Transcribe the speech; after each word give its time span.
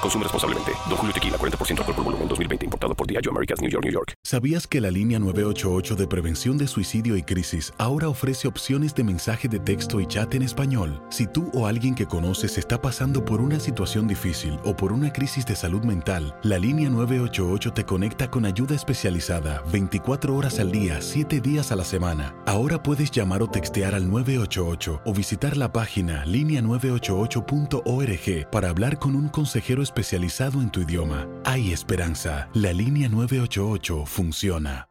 Consume 0.00 0.24
responsablemente. 0.24 0.72
Don 0.88 0.96
Julio 0.96 1.12
Tequila, 1.12 1.38
40% 1.38 1.78
alcohol 1.78 1.94
por 1.94 2.04
volumen, 2.04 2.28
2020. 2.28 2.64
Importado 2.66 2.94
por 2.94 3.06
Diageo 3.06 3.32
Americas, 3.32 3.60
New 3.60 3.70
York, 3.70 3.84
New 3.84 3.92
York. 3.92 4.14
¿Sabías 4.22 4.66
que 4.66 4.80
la 4.80 4.90
línea 4.90 5.18
988 5.18 5.96
de 5.96 6.06
prevención 6.06 6.58
de 6.58 6.66
suicidio 6.66 7.16
y 7.16 7.22
crisis 7.22 7.72
ahora 7.78 8.08
ofrece 8.08 8.48
opciones 8.48 8.94
de 8.94 9.04
mensaje 9.04 9.48
de 9.48 9.58
texto 9.58 10.00
y 10.00 10.06
chat 10.06 10.34
en 10.34 10.42
español? 10.42 11.02
Si 11.10 11.26
tú 11.26 11.50
o 11.52 11.66
alguien 11.66 11.94
que 11.94 12.06
conoces 12.06 12.58
está 12.58 12.80
pasando 12.80 13.24
por 13.24 13.40
una 13.40 13.58
situación 13.58 14.06
difícil 14.06 14.58
o 14.64 14.76
por 14.76 14.92
una 14.92 15.12
crisis 15.12 15.46
de 15.46 15.56
salud 15.56 15.84
mental, 15.84 16.36
la 16.42 16.58
línea 16.58 16.90
988 16.90 17.72
te 17.72 17.84
conecta 17.84 18.30
con 18.30 18.44
ayuda 18.44 18.74
especializada 18.74 19.62
24 19.72 20.36
horas 20.36 20.60
al 20.60 20.70
día, 20.70 21.00
7 21.00 21.40
días 21.40 21.72
a 21.72 21.76
la 21.76 21.84
semana. 21.84 22.34
Ahora 22.46 22.82
puedes 22.82 23.10
llamar 23.10 23.42
o 23.42 23.48
textear 23.48 23.94
al 23.94 24.08
988 24.08 25.02
o 25.04 25.12
visitar 25.12 25.56
la 25.56 25.72
página 25.72 26.24
línea988.org 26.24 28.50
para 28.50 28.68
hablar 28.68 28.98
con 28.98 29.16
un 29.16 29.28
consejero 29.28 29.82
especializado 29.88 30.60
en 30.60 30.70
tu 30.70 30.82
idioma. 30.82 31.26
Hay 31.44 31.72
esperanza. 31.72 32.48
La 32.52 32.72
línea 32.72 33.08
988 33.08 34.04
funciona. 34.04 34.90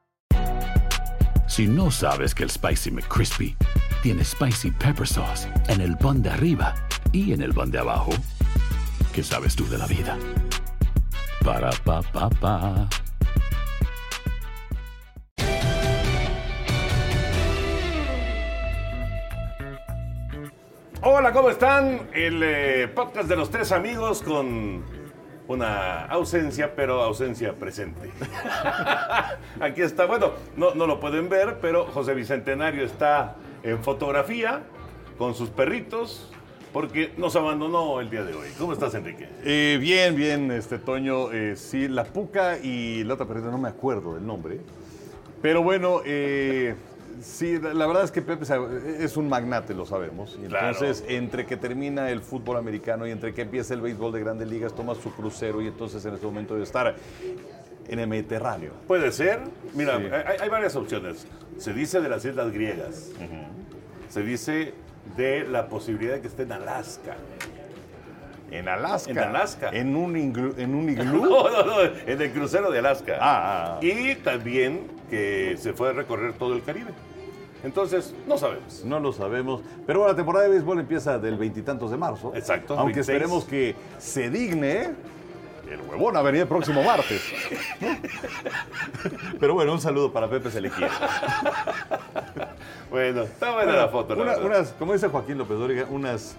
Si 1.47 1.67
no 1.67 1.91
sabes 1.91 2.33
que 2.33 2.43
el 2.43 2.49
Spicy 2.49 2.91
McCrispy 2.91 3.55
tiene 4.01 4.23
Spicy 4.23 4.71
Pepper 4.71 5.07
Sauce 5.07 5.47
en 5.67 5.81
el 5.81 5.95
pan 5.97 6.21
de 6.21 6.31
arriba 6.31 6.73
y 7.11 7.31
en 7.31 7.41
el 7.41 7.53
pan 7.53 7.69
de 7.69 7.79
abajo, 7.79 8.11
¿qué 9.13 9.23
sabes 9.23 9.55
tú 9.55 9.67
de 9.69 9.77
la 9.77 9.85
vida? 9.85 10.17
Para, 11.45 11.69
pa, 11.85 12.01
pa, 12.01 12.29
pa. 12.29 12.89
Hola, 21.01 21.31
¿cómo 21.31 21.49
están? 21.49 22.09
El 22.13 22.41
eh, 22.43 22.87
podcast 22.87 23.29
de 23.29 23.35
los 23.35 23.49
tres 23.49 23.71
amigos 23.71 24.23
con 24.23 24.83
una 25.47 26.05
ausencia, 26.05 26.75
pero 26.75 27.01
ausencia 27.03 27.53
presente. 27.53 28.09
Aquí 29.59 29.81
está, 29.81 30.05
bueno, 30.05 30.31
no, 30.55 30.73
no 30.73 30.87
lo 30.87 30.99
pueden 30.99 31.29
ver, 31.29 31.59
pero 31.61 31.85
José 31.85 32.13
Bicentenario 32.13 32.83
está 32.83 33.35
en 33.63 33.81
fotografía 33.83 34.63
con 35.17 35.35
sus 35.35 35.49
perritos 35.49 36.31
porque 36.73 37.13
nos 37.17 37.35
abandonó 37.35 38.01
el 38.01 38.09
día 38.09 38.23
de 38.23 38.33
hoy. 38.33 38.49
¿Cómo 38.57 38.73
estás, 38.73 38.93
Enrique? 38.95 39.29
Eh, 39.43 39.77
bien, 39.79 40.15
bien, 40.15 40.51
este 40.51 40.79
Toño. 40.79 41.31
eh, 41.31 41.55
sí, 41.55 41.87
la 41.87 42.05
Puca 42.05 42.57
y 42.57 43.03
la 43.03 43.13
otra 43.13 43.25
perrita, 43.27 43.49
no 43.51 43.57
me 43.57 43.69
acuerdo 43.69 44.15
del 44.15 44.25
nombre. 44.25 44.59
Pero 45.41 45.61
bueno, 45.61 46.01
eh, 46.05 46.75
sí, 47.21 47.59
la, 47.59 47.73
la 47.73 47.87
verdad 47.87 48.03
es 48.03 48.11
que 48.11 48.21
Pepe 48.21 48.45
es 48.99 49.17
un 49.17 49.29
magnate, 49.29 49.73
lo 49.73 49.85
sabemos. 49.85 50.37
Claro. 50.47 50.67
entonces, 50.69 51.03
entre 51.07 51.45
que 51.45 51.57
termina 51.57 52.09
el 52.11 52.21
fútbol 52.21 52.57
americano 52.57 53.07
y 53.07 53.11
entre 53.11 53.33
que 53.33 53.41
empieza 53.43 53.73
el 53.73 53.81
béisbol 53.81 54.11
de 54.13 54.19
grandes 54.21 54.47
ligas, 54.47 54.73
toma 54.75 54.95
su 54.95 55.11
crucero 55.13 55.61
y 55.61 55.67
entonces 55.67 56.03
en 56.05 56.13
este 56.13 56.25
momento 56.25 56.53
debe 56.53 56.63
estar 56.65 56.95
en 57.87 57.99
el 57.99 58.07
Mediterráneo. 58.07 58.71
Puede 58.87 59.11
ser. 59.11 59.39
Mira, 59.73 59.97
Sí. 59.97 60.05
hay, 60.05 60.37
hay 60.41 60.49
varias 60.49 60.75
opciones. 60.75 61.25
Se 61.57 61.73
dice 61.73 62.01
de 62.01 62.09
las 62.09 62.23
islas 62.25 62.51
griegas. 62.51 63.11
Se 64.09 64.21
dice 64.21 64.73
de 65.15 65.45
la 65.47 65.67
posibilidad 65.67 66.15
de 66.15 66.21
que 66.21 66.27
esté 66.27 66.43
en 66.43 66.51
Alaska. 66.51 67.15
En 68.51 68.69
Alaska. 68.69 69.11
En 69.11 69.17
Alaska. 69.19 69.69
En 69.73 69.95
un, 69.95 70.15
iglu- 70.15 70.57
en 70.57 70.73
un 70.75 70.89
iglú. 70.89 71.25
No, 71.25 71.49
no, 71.49 71.63
no, 71.65 71.81
en 71.81 72.21
el 72.21 72.31
crucero 72.31 72.71
de 72.71 72.79
Alaska. 72.79 73.17
Ah, 73.19 73.19
ah, 73.21 73.73
ah. 73.75 73.85
Y 73.85 74.15
también 74.15 74.87
que 75.09 75.55
se 75.57 75.73
fue 75.73 75.89
a 75.89 75.93
recorrer 75.93 76.33
todo 76.33 76.53
el 76.53 76.63
Caribe. 76.63 76.91
Entonces, 77.63 78.13
no 78.27 78.37
sabemos. 78.37 78.83
No 78.85 78.99
lo 78.99 79.11
sabemos. 79.11 79.61
Pero 79.85 79.99
bueno, 79.99 80.13
la 80.13 80.15
temporada 80.17 80.45
de 80.45 80.51
béisbol 80.51 80.79
empieza 80.79 81.17
del 81.19 81.37
veintitantos 81.37 81.89
de 81.91 81.97
marzo. 81.97 82.31
Exacto, 82.35 82.73
Aunque 82.77 82.95
26. 82.95 83.09
esperemos 83.09 83.43
que 83.45 83.75
se 83.97 84.29
digne 84.29 84.91
el 85.69 85.81
huevón 85.89 86.15
a 86.15 86.21
venir 86.21 86.41
el 86.41 86.47
próximo 86.47 86.81
martes. 86.83 87.21
Pero 89.39 89.53
bueno, 89.53 89.73
un 89.73 89.81
saludo 89.81 90.11
para 90.13 90.29
Pepe 90.29 90.49
Selequía. 90.51 90.89
Bueno, 92.89 93.23
está 93.23 93.53
buena 93.53 93.73
la 93.73 93.87
foto. 93.89 94.15
la 94.15 94.21
Una- 94.23 94.37
unas, 94.45 94.69
como 94.73 94.93
dice 94.93 95.07
Joaquín 95.09 95.37
López 95.37 95.57
Dóriga, 95.57 95.85
unas 95.89 96.35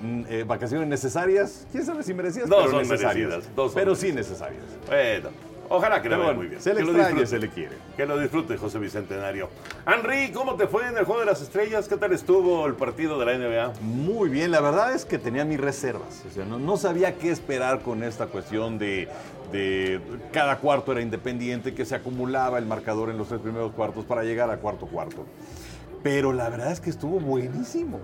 mm, 0.00 0.22
eh, 0.28 0.44
vacaciones 0.46 0.86
necesarias. 0.88 1.66
¿Quién 1.72 1.84
sabe 1.84 2.02
si 2.04 2.14
merecidas? 2.14 2.48
No 2.48 2.58
pero 2.58 2.70
son 2.70 2.78
necesarias. 2.82 3.28
merecidas, 3.28 3.56
dos 3.56 3.72
son 3.72 3.80
pero 3.80 3.94
sí 3.96 4.12
necesarias. 4.12 4.62
Bueno, 4.86 5.30
ojalá 5.70 6.02
que 6.02 6.10
le 6.10 6.16
vaya 6.16 6.34
muy 6.34 6.48
bien. 6.48 6.60
se 6.60 6.74
le 6.74 6.80
Que 6.80 6.82
lo 6.84 6.90
extraña, 6.90 7.20
disfrute. 7.20 7.26
se 7.26 7.38
le 7.38 7.48
quiere. 7.48 7.76
Que 7.96 8.04
lo 8.04 8.18
disfrute, 8.18 8.58
José 8.58 8.78
Bicentenario. 8.78 9.48
Henry, 9.86 10.30
¿cómo 10.32 10.56
te 10.56 10.66
fue 10.66 10.86
en 10.86 10.98
el 10.98 11.04
Juego 11.06 11.20
de 11.20 11.26
las 11.26 11.40
Estrellas? 11.40 11.88
¿Qué 11.88 11.96
tal 11.96 12.12
estuvo 12.12 12.66
el 12.66 12.74
partido 12.74 13.18
de 13.18 13.24
la 13.26 13.38
NBA? 13.38 13.80
Muy 13.80 14.28
bien, 14.28 14.50
la 14.50 14.60
verdad 14.60 14.92
es 14.94 15.04
que 15.06 15.16
tenía 15.18 15.46
mis 15.46 15.58
reservas. 15.58 16.22
O 16.28 16.34
sea, 16.34 16.44
no, 16.44 16.58
no 16.58 16.76
sabía 16.76 17.16
qué 17.16 17.30
esperar 17.30 17.80
con 17.80 18.02
esta 18.02 18.26
cuestión 18.26 18.78
de, 18.78 19.08
de 19.52 20.00
cada 20.32 20.58
cuarto 20.58 20.92
era 20.92 21.00
independiente, 21.00 21.72
que 21.74 21.84
se 21.86 21.94
acumulaba 21.94 22.58
el 22.58 22.66
marcador 22.66 23.08
en 23.08 23.16
los 23.16 23.28
tres 23.28 23.40
primeros 23.40 23.72
cuartos 23.72 24.04
para 24.04 24.22
llegar 24.24 24.50
a 24.50 24.58
cuarto 24.58 24.86
cuarto. 24.86 25.24
Pero 26.02 26.32
la 26.32 26.48
verdad 26.48 26.72
es 26.72 26.80
que 26.80 26.90
estuvo 26.90 27.20
buenísimo. 27.20 28.00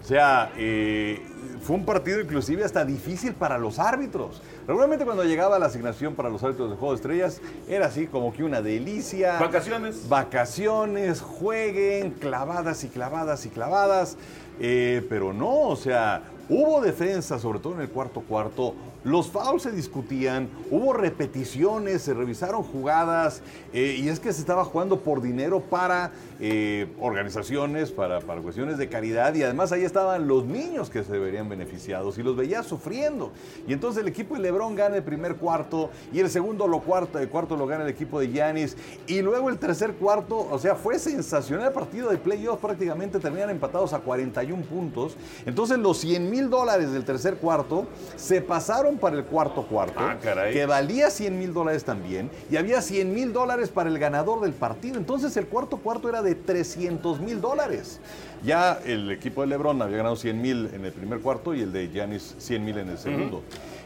O 0.00 0.04
sea, 0.04 0.52
eh, 0.56 1.22
fue 1.62 1.76
un 1.76 1.84
partido 1.84 2.20
inclusive 2.20 2.64
hasta 2.64 2.84
difícil 2.84 3.34
para 3.34 3.58
los 3.58 3.78
árbitros. 3.78 4.40
Regularmente 4.66 5.04
cuando 5.04 5.24
llegaba 5.24 5.58
la 5.58 5.66
asignación 5.66 6.14
para 6.14 6.30
los 6.30 6.42
árbitros 6.42 6.70
del 6.70 6.78
Juego 6.78 6.94
de 6.94 6.96
Estrellas 6.96 7.40
era 7.68 7.86
así 7.86 8.06
como 8.06 8.32
que 8.32 8.42
una 8.42 8.62
delicia. 8.62 9.38
¿Vacaciones? 9.38 10.08
Vacaciones, 10.08 11.20
jueguen, 11.20 12.12
clavadas 12.12 12.84
y 12.84 12.88
clavadas 12.88 13.46
y 13.46 13.50
clavadas. 13.50 14.16
Eh, 14.58 15.06
pero 15.08 15.32
no, 15.32 15.68
o 15.68 15.76
sea, 15.76 16.22
hubo 16.48 16.80
defensa, 16.80 17.38
sobre 17.38 17.58
todo 17.58 17.74
en 17.74 17.82
el 17.82 17.88
cuarto 17.88 18.20
cuarto. 18.20 18.74
Los 19.02 19.30
fouls 19.30 19.62
se 19.62 19.72
discutían, 19.72 20.50
hubo 20.70 20.92
repeticiones, 20.92 22.02
se 22.02 22.12
revisaron 22.12 22.62
jugadas 22.62 23.40
eh, 23.72 23.96
y 23.98 24.08
es 24.10 24.20
que 24.20 24.30
se 24.30 24.40
estaba 24.40 24.62
jugando 24.62 25.00
por 25.00 25.22
dinero 25.22 25.60
para 25.60 26.12
eh, 26.38 26.86
organizaciones, 27.00 27.90
para, 27.92 28.20
cuestiones 28.20 28.76
de 28.76 28.90
caridad 28.90 29.34
y 29.34 29.42
además 29.42 29.72
ahí 29.72 29.84
estaban 29.84 30.28
los 30.28 30.44
niños 30.44 30.90
que 30.90 31.02
se 31.02 31.18
verían 31.18 31.48
beneficiados 31.48 32.18
y 32.18 32.22
los 32.22 32.36
veía 32.36 32.62
sufriendo. 32.62 33.32
Y 33.66 33.72
entonces 33.72 34.02
el 34.02 34.08
equipo 34.08 34.34
de 34.34 34.42
Lebron 34.42 34.74
gana 34.74 34.96
el 34.96 35.02
primer 35.02 35.36
cuarto 35.36 35.88
y 36.12 36.20
el 36.20 36.28
segundo 36.28 36.68
lo 36.68 36.80
cuarto, 36.80 37.18
el 37.18 37.30
cuarto 37.30 37.56
lo 37.56 37.66
gana 37.66 37.84
el 37.84 37.90
equipo 37.90 38.20
de 38.20 38.28
Giannis 38.28 38.76
y 39.06 39.22
luego 39.22 39.48
el 39.48 39.58
tercer 39.58 39.94
cuarto, 39.94 40.46
o 40.50 40.58
sea, 40.58 40.74
fue 40.74 40.98
sensacional 40.98 41.68
el 41.68 41.72
partido 41.72 42.10
de 42.10 42.18
playoff, 42.18 42.60
prácticamente 42.60 43.18
terminan 43.18 43.48
empatados 43.48 43.94
a 43.94 44.00
41 44.00 44.62
puntos. 44.64 45.16
Entonces 45.46 45.78
los 45.78 45.96
100 45.98 46.30
mil 46.30 46.50
dólares 46.50 46.92
del 46.92 47.06
tercer 47.06 47.36
cuarto 47.36 47.86
se 48.16 48.42
pasaron 48.42 48.89
para 48.98 49.16
el 49.16 49.24
cuarto 49.24 49.62
cuarto, 49.66 49.98
Ah, 49.98 50.16
que 50.52 50.66
valía 50.66 51.10
100 51.10 51.38
mil 51.38 51.52
dólares 51.52 51.84
también, 51.84 52.30
y 52.50 52.56
había 52.56 52.80
100 52.82 53.14
mil 53.14 53.32
dólares 53.32 53.68
para 53.68 53.88
el 53.88 53.98
ganador 53.98 54.40
del 54.40 54.52
partido. 54.52 54.96
Entonces 54.98 55.36
el 55.36 55.46
cuarto 55.46 55.78
cuarto 55.78 56.08
era 56.08 56.22
de 56.22 56.34
300 56.34 57.20
mil 57.20 57.40
dólares. 57.40 58.00
Ya 58.42 58.78
el 58.84 59.10
equipo 59.10 59.42
de 59.42 59.48
Lebron 59.48 59.80
había 59.82 59.98
ganado 59.98 60.16
100 60.16 60.40
mil 60.40 60.70
en 60.72 60.84
el 60.84 60.92
primer 60.92 61.20
cuarto 61.20 61.54
y 61.54 61.60
el 61.62 61.72
de 61.72 61.88
Giannis 61.88 62.34
100 62.38 62.64
mil 62.64 62.78
en 62.78 62.88
el 62.88 62.98
segundo. 62.98 63.42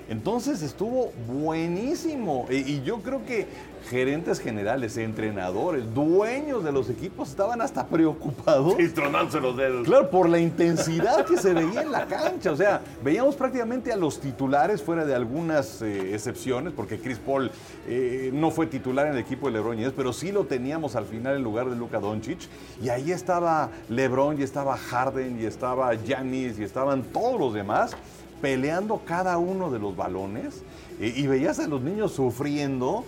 Entonces 0.08 0.61
estuvo 0.62 1.12
buenísimo. 1.26 2.46
E- 2.50 2.56
Y, 2.67 2.82
yo 2.82 2.99
creo 3.02 3.25
que 3.25 3.46
gerentes 3.88 4.40
generales, 4.40 4.96
entrenadores, 4.96 5.92
dueños 5.94 6.64
de 6.64 6.72
los 6.72 6.88
equipos 6.90 7.31
estaban 7.31 7.60
hasta 7.60 7.86
preocupados. 7.86 8.75
Y 8.78 8.88
tronándose 8.88 9.40
los 9.40 9.56
dedos. 9.56 9.86
Claro, 9.86 10.10
por 10.10 10.28
la 10.28 10.38
intensidad 10.38 11.25
que 11.25 11.36
se 11.36 11.52
veía 11.52 11.82
en 11.82 11.92
la 11.92 12.06
cancha. 12.06 12.52
O 12.52 12.56
sea, 12.56 12.81
veíamos 13.02 13.36
prácticamente 13.36 13.92
a 13.92 13.96
los 13.96 14.20
titulares, 14.20 14.82
fuera 14.82 15.04
de 15.04 15.14
algunas 15.14 15.82
eh, 15.82 16.14
excepciones, 16.14 16.72
porque 16.72 16.98
Chris 16.98 17.19
Paul 17.19 17.50
eh, 17.86 18.31
no 18.32 18.50
fue 18.50 18.66
titular 18.66 19.06
en 19.06 19.14
el 19.14 19.19
equipo 19.19 19.46
de 19.46 19.52
LeBron 19.52 19.76
James, 19.76 19.94
pero 19.96 20.12
sí 20.12 20.32
lo 20.32 20.44
teníamos 20.44 20.96
al 20.96 21.04
final 21.04 21.37
en 21.37 21.42
lugar 21.42 21.69
de 21.69 21.76
Luka 21.76 22.00
Doncic. 22.00 22.38
Y 22.82 22.88
ahí 22.88 23.12
estaba 23.12 23.70
LeBron, 23.88 24.40
y 24.40 24.42
estaba 24.42 24.76
Harden, 24.76 25.40
y 25.40 25.44
estaba 25.44 25.94
Giannis, 25.94 26.58
y 26.58 26.64
estaban 26.64 27.02
todos 27.02 27.38
los 27.38 27.54
demás 27.54 27.96
peleando 28.40 29.00
cada 29.06 29.38
uno 29.38 29.70
de 29.70 29.78
los 29.78 29.96
balones. 29.96 30.62
eh, 31.00 31.12
y 31.16 31.26
veías 31.26 31.58
a 31.58 31.66
los 31.66 31.80
niños 31.82 32.12
sufriendo. 32.12 33.04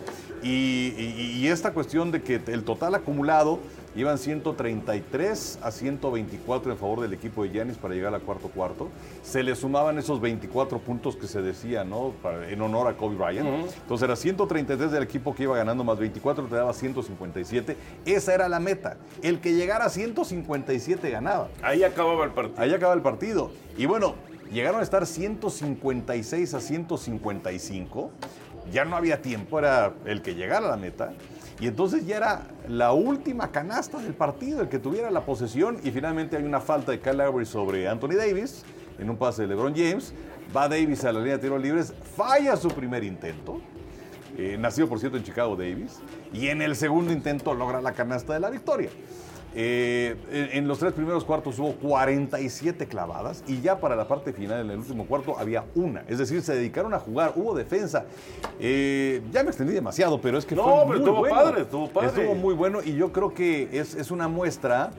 Y, 0.47 0.95
y- 0.97 1.39
y 1.41 1.49
esta 1.49 1.73
cuestión 1.73 2.13
de 2.13 2.23
que 2.23 2.41
el 2.47 2.63
total 2.63 2.95
acumulado 2.95 3.59
iban 3.97 4.17
133 4.19 5.59
a 5.63 5.71
124 5.73 6.71
en 6.71 6.79
favor 6.79 7.01
del 7.01 7.13
equipo 7.15 7.43
de 7.43 7.49
Giannis 7.51 7.79
para 7.79 7.95
llegar 7.95 8.15
al 8.15 8.21
cuarto 8.21 8.49
cuarto. 8.49 8.89
Se 9.23 9.43
le 9.43 9.57
sumaban 9.57 9.99
esos 9.99 10.21
24 10.21 10.79
puntos 10.79 11.17
que 11.17 11.27
se 11.27 11.43
decía, 11.43 11.83
¿no? 11.83 12.13
Para- 12.23 12.49
en 12.49 12.61
honor 12.61 12.87
a 12.89 12.97
Kobe 12.97 13.17
Bryant. 13.17 13.49
Entonces 13.49 14.05
era 14.05 14.15
133 14.15 14.93
del 14.93 15.03
equipo 15.03 15.35
que 15.35 15.45
iba 15.45 15.57
ganando 15.57 15.83
más 15.83 15.99
24 15.99 16.45
te 16.45 16.55
daba 16.55 16.73
157. 16.73 17.77
Esa 18.05 18.35
era 18.35 18.49
la 18.49 18.61
meta. 18.61 18.99
El 19.23 19.41
que 19.41 19.55
llegara 19.55 19.87
a 19.87 19.91
157 19.91 21.11
ganaba. 21.11 21.49
Ahí 21.63 21.83
acababa 21.83 22.25
el 22.25 22.31
partido. 22.31 22.61
Ahí 22.63 22.73
acaba 22.75 22.95
el 22.95 23.03
partido. 23.03 23.51
Y 23.79 23.87
bueno, 23.87 24.15
llegaron 24.53 24.81
a 24.81 24.83
estar 24.85 25.07
156 25.07 26.55
a 26.55 26.61
155. 26.61 28.11
Ya 28.73 28.85
no 28.85 28.97
había 28.97 29.23
tiempo, 29.23 29.59
era 29.59 29.95
el 30.05 30.23
que 30.23 30.35
llegara 30.35 30.67
a 30.67 30.71
la 30.71 30.77
meta. 30.77 31.13
Y 31.59 31.69
entonces 31.69 32.07
ya 32.07 32.17
era 32.19 32.47
la 32.69 32.93
última 32.93 33.51
canasta 33.51 33.99
del 33.99 34.13
partido, 34.13 34.61
el 34.61 34.69
que 34.69 34.79
tuviera 34.79 35.11
la 35.11 35.23
posesión. 35.23 35.79
Y 35.83 35.91
finalmente 35.91 36.37
hay 36.37 36.45
una 36.45 36.61
falta 36.61 36.93
de 36.93 37.01
Kyle 37.01 37.17
Lowry 37.17 37.47
sobre 37.47 37.89
Anthony 37.89 38.17
Davis 38.17 38.65
en 38.99 39.09
un 39.09 39.17
pase 39.17 39.43
de 39.43 39.49
LeBron 39.49 39.75
James. 39.75 40.13
Va 40.55 40.69
Davis 40.69 41.05
a 41.05 41.13
la 41.13 41.21
línea 41.21 41.37
de 41.37 41.43
tiros 41.43 41.61
libres, 41.61 41.95
falla 42.17 42.57
su 42.57 42.69
primer 42.69 43.05
intento. 43.05 43.61
Eh, 44.39 44.59
nacido 44.59 44.87
por 44.87 45.01
cierto 45.01 45.17
en 45.17 45.25
Chicago 45.25 45.57
Davis. 45.57 46.01
Y 46.33 46.49
en 46.49 46.61
el 46.61 46.77
segundo 46.77 47.13
intento 47.13 47.55
logra 47.55 47.81
la 47.81 47.93
canasta 47.93 48.35
de 48.35 48.41
la 48.41 48.51
victoria. 48.51 48.91
Eh, 49.55 50.51
en, 50.53 50.69
los 50.69 50.79
tres 50.79 50.93
primeros 50.93 51.25
cuartos 51.25 51.59
hubo 51.59 51.73
47 51.77 52.87
clavadas 52.87 53.43
y 53.47 53.61
ya 53.63 53.81
para 53.81 53.97
la 53.97 54.07
parte 54.07 54.33
final, 54.33 54.61
en 54.67 54.71
el 54.71 54.79
último 54.79 55.07
cuarto, 55.07 55.39
había 55.39 55.65
una. 55.75 56.05
Es 56.09 56.19
decir, 56.19 56.43
se 56.43 56.55
dedicaron 56.55 56.93
a 56.93 56.99
jugar, 56.99 57.33
hubo 57.37 57.55
defensa. 57.55 58.05
Eh, 58.61 59.23
ya 59.33 59.43
me 59.43 59.49
extendí 59.49 59.73
demasiado, 59.73 60.21
pero 60.21 60.37
es 60.37 60.45
que 60.45 60.55
No, 60.55 60.65
fue 60.65 60.73
pero 60.73 60.87
muy 60.87 60.97
estuvo 60.99 61.19
bueno. 61.19 61.35
padre, 61.35 61.63
estuvo 61.63 61.89
padre. 61.89 62.09
Estuvo 62.09 62.35
muy 62.35 62.55
bueno 62.55 62.81
y 62.85 62.95
yo 62.95 63.13
creo 63.13 63.33
que 63.33 63.69
es, 63.73 63.95
es 63.95 64.11
una 64.11 64.29
muestra 64.29 64.91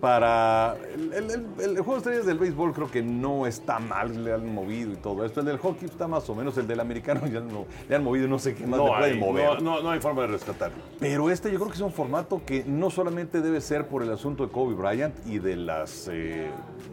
para... 0.00 0.76
El, 0.94 1.12
el- 1.12 1.30
el- 1.30 1.46
el 1.60 1.76
juego 1.76 1.92
de 1.92 1.98
estrellas 1.98 2.26
del 2.26 2.38
béisbol 2.38 2.72
creo 2.72 2.90
que 2.90 3.02
no 3.02 3.46
está 3.46 3.78
mal, 3.78 4.24
le 4.24 4.32
han 4.32 4.52
movido 4.54 4.92
y 4.92 4.96
todo 4.96 5.24
esto. 5.24 5.40
El 5.40 5.46
del 5.46 5.58
hockey 5.58 5.88
está 5.88 6.08
más 6.08 6.28
o 6.30 6.34
menos, 6.34 6.56
el 6.58 6.66
del 6.66 6.80
americano 6.80 7.26
ya 7.32 7.40
no, 7.40 7.66
le 7.88 7.96
han 7.96 8.02
movido, 8.04 8.26
no 8.28 8.38
sé 8.38 8.54
qué 8.54 8.66
más 8.66 8.80
le 8.80 8.86
pueden 8.86 9.14
hay, 9.14 9.20
mover. 9.20 9.62
no, 9.62 9.76
no- 9.76 9.82
no 9.82 9.90
hay 9.90 10.00
forma 10.00 10.22
de 10.22 10.28
rescatarlo. 10.28 10.78
Pero 10.98 11.30
este 11.30 11.50
yo 11.52 11.58
creo 11.58 11.68
que 11.68 11.74
es 11.76 11.80
un 11.80 11.92
formato 11.92 12.42
que 12.46 12.64
no 12.66 12.90
solamente 12.90 13.40
debe 13.40 13.60
ser 13.60 13.86
por 13.88 14.02
el 14.02 14.10
asunto 14.12 14.46
de 14.46 14.52
Kobe 14.52 14.74
Bryant 14.74 15.14
y 15.26 15.38
de 15.38 15.56
las 15.56 16.08
eh, 16.12 16.50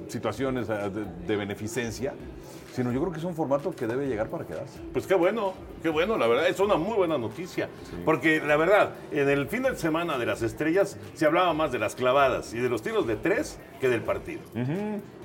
situaciones 0.07 0.69
eh, 0.69 0.73
de, 0.89 1.05
de 1.27 1.35
beneficencia, 1.35 2.13
sino 2.77 2.91
yo 2.91 2.99
creo 3.01 3.11
que 3.11 3.17
es 3.17 3.23
un 3.25 3.33
formato 3.33 3.71
que 3.71 3.87
debe 3.87 4.07
llegar 4.07 4.29
para 4.29 4.45
quedarse. 4.45 4.79
Pues 4.93 5.07
qué 5.07 5.15
bueno, 5.15 5.53
qué 5.81 5.89
bueno, 5.89 6.15
la 6.15 6.27
verdad, 6.27 6.47
es 6.47 6.59
una 6.59 6.75
muy 6.75 6.95
buena 6.95 7.17
noticia. 7.17 7.69
Porque 8.05 8.39
la 8.39 8.55
verdad, 8.55 8.91
en 9.11 9.27
el 9.29 9.47
fin 9.47 9.63
de 9.63 9.75
semana 9.75 10.19
de 10.19 10.27
las 10.27 10.43
estrellas 10.43 10.95
se 11.15 11.25
hablaba 11.25 11.53
más 11.53 11.71
de 11.71 11.79
las 11.79 11.95
clavadas 11.95 12.53
y 12.53 12.59
de 12.59 12.69
los 12.69 12.83
tiros 12.83 13.07
de 13.07 13.15
tres 13.15 13.57
que 13.81 13.89
del 13.89 14.01
partido. 14.03 14.41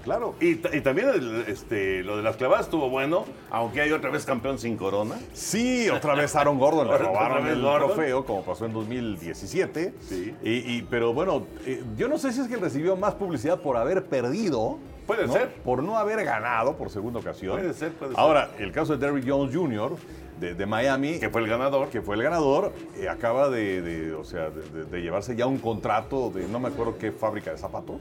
Claro. 0.03 0.35
Y, 0.41 0.57
ta- 0.57 0.75
y 0.75 0.81
también 0.81 1.11
el, 1.11 1.45
este, 1.47 2.03
lo 2.03 2.17
de 2.17 2.23
las 2.23 2.37
clavadas 2.37 2.65
estuvo 2.67 2.89
bueno, 2.89 3.25
aunque 3.51 3.83
hay 3.83 3.93
otra 3.93 4.11
vez 4.11 4.25
campeón 4.25 4.59
sin 4.59 4.77
corona. 4.77 5.15
Sí, 5.35 5.89
otra 5.91 6.15
vez 6.15 6.35
Aaron 6.35 6.59
Gordon 6.59 6.89
le 6.89 6.99
robaron 7.07 7.47
el 7.47 7.61
Gordon. 7.63 7.89
trofeo, 7.95 8.25
como 8.25 8.43
pasó 8.43 8.65
en 8.67 8.73
2017. 8.73 9.95
Sí. 10.01 10.35
Y, 10.43 10.51
y- 10.79 10.87
pero 10.91 11.13
bueno, 11.13 11.47
eh, 11.67 11.85
yo 11.97 12.09
no 12.09 12.17
sé 12.19 12.33
si 12.33 12.41
es 12.41 12.49
que 12.49 12.57
recibió 12.57 12.97
más 12.97 13.15
publicidad 13.15 13.61
por 13.61 13.77
haber 13.77 14.07
perdido. 14.07 14.79
Puede 15.07 15.27
¿no? 15.27 15.33
ser. 15.33 15.49
Por 15.65 15.83
no 15.83 15.99
haber 15.99 16.25
ganado 16.25 16.77
por 16.77 16.91
segunda 16.91 17.21
ocasión. 17.21 17.57
Puede 17.59 17.73
ser, 17.75 17.93
puede 17.93 18.13
ser. 18.13 18.21
Ahora, 18.21 18.51
el 18.59 18.73
caso 18.73 18.97
de 18.97 19.05
Derrick 19.07 19.29
Jones 19.29 19.55
Jr. 19.55 19.93
de, 20.41 20.55
de 20.55 20.67
Miami. 20.67 21.19
Que 21.19 21.29
fue 21.29 21.41
el 21.43 21.49
ganador. 21.49 21.89
que 21.89 22.03
fue 22.03 22.17
el 22.17 22.23
ganador, 22.23 22.73
eh, 22.97 23.09
acaba 23.09 23.49
de, 23.49 23.83
de, 23.83 24.15
o 24.15 24.25
sea, 24.25 24.51
de 24.51 25.03
llevarse 25.03 25.35
ya 25.37 25.47
un 25.47 25.59
contrato 25.59 26.31
de 26.31 26.47
no 26.49 26.61
me 26.61 26.69
acuerdo 26.69 26.99
qué 26.99 27.13
fábrica 27.13 27.51
de 27.51 27.59
zapatos, 27.59 28.01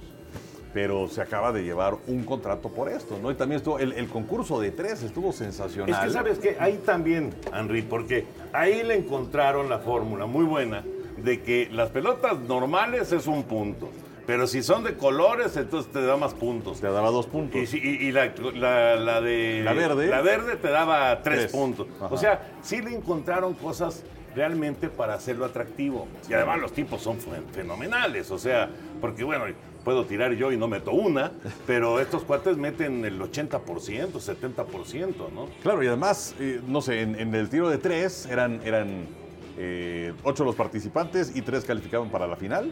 pero 0.74 1.08
se 1.08 1.22
acaba 1.22 1.52
de 1.52 1.64
llevar 1.64 1.98
un 2.08 2.24
contrato 2.24 2.70
por 2.70 2.88
esto, 2.90 3.20
¿no? 3.22 3.30
Y 3.32 3.36
también 3.36 3.58
estuvo, 3.58 3.78
el, 3.80 3.92
el 3.94 4.08
concurso 4.08 4.60
de 4.60 4.72
tres 4.72 5.04
estuvo 5.04 5.34
sensacional. 5.34 5.90
Es 5.90 6.00
que 6.00 6.10
sabes 6.12 6.40
que 6.40 6.56
ahí 6.60 6.82
también, 6.86 7.34
Henry, 7.54 7.82
porque 7.82 8.26
ahí 8.54 8.84
le 8.84 8.96
encontraron 8.96 9.70
la 9.70 9.80
fórmula 9.80 10.26
muy 10.28 10.46
buena 10.46 10.84
de 11.18 11.42
que 11.42 11.68
las 11.72 11.90
pelotas 11.90 12.40
normales 12.40 13.12
es 13.12 13.28
un 13.28 13.44
punto, 13.44 13.90
pero 14.28 14.48
si 14.48 14.62
son 14.64 14.84
de 14.84 14.96
colores, 14.96 15.56
entonces 15.58 15.92
te 15.92 16.02
da 16.02 16.16
más 16.18 16.34
puntos. 16.34 16.80
Te 16.82 16.88
daba 16.88 17.10
dos 17.12 17.28
puntos. 17.28 17.60
Y, 17.62 17.68
si- 17.68 17.78
y- 17.80 18.08
y 18.08 18.12
la, 18.12 18.34
la- 18.54 18.96
la 18.96 19.22
de 19.22 19.62
La 19.64 19.74
verde. 19.74 20.08
la 20.08 20.22
verde 20.22 20.56
te 20.58 20.70
daba 20.70 21.22
tres, 21.24 21.40
Tres. 21.40 21.52
puntos. 21.52 21.88
Ajá. 21.98 22.08
O 22.14 22.18
sea, 22.18 22.52
sí 22.62 22.82
le 22.82 22.94
encontraron 22.96 23.54
cosas 23.56 24.04
realmente 24.36 24.88
para 24.90 25.16
hacerlo 25.16 25.44
atractivo. 25.46 26.08
Y 26.30 26.34
además 26.34 26.60
los 26.60 26.72
tipos 26.72 27.02
son 27.02 27.18
fen- 27.18 27.46
fenomenales. 27.52 28.32
O 28.32 28.38
sea, 28.40 28.70
porque 29.02 29.24
bueno, 29.26 29.44
puedo 29.84 30.06
tirar 30.06 30.32
yo 30.34 30.52
y 30.52 30.58
no 30.58 30.68
meto 30.68 30.92
una, 30.92 31.32
pero 31.68 32.00
estos 32.00 32.24
cuates 32.24 32.56
meten 32.56 33.04
el 33.04 33.20
80%, 33.20 34.12
70%, 34.20 35.32
¿no? 35.34 35.48
Claro, 35.64 35.84
y 35.84 35.88
además, 35.88 36.36
eh, 36.40 36.62
no 36.68 36.82
sé, 36.82 37.02
en, 37.02 37.20
en 37.20 37.34
el 37.36 37.50
tiro 37.50 37.70
de 37.70 37.78
tres 37.80 38.26
eran, 38.28 38.62
eran 38.64 39.08
eh, 39.64 40.14
ocho 40.24 40.44
los 40.44 40.56
participantes 40.56 41.36
y 41.36 41.44
tres 41.44 41.66
calificaban 41.66 42.10
para 42.10 42.26
la 42.26 42.36
final. 42.36 42.72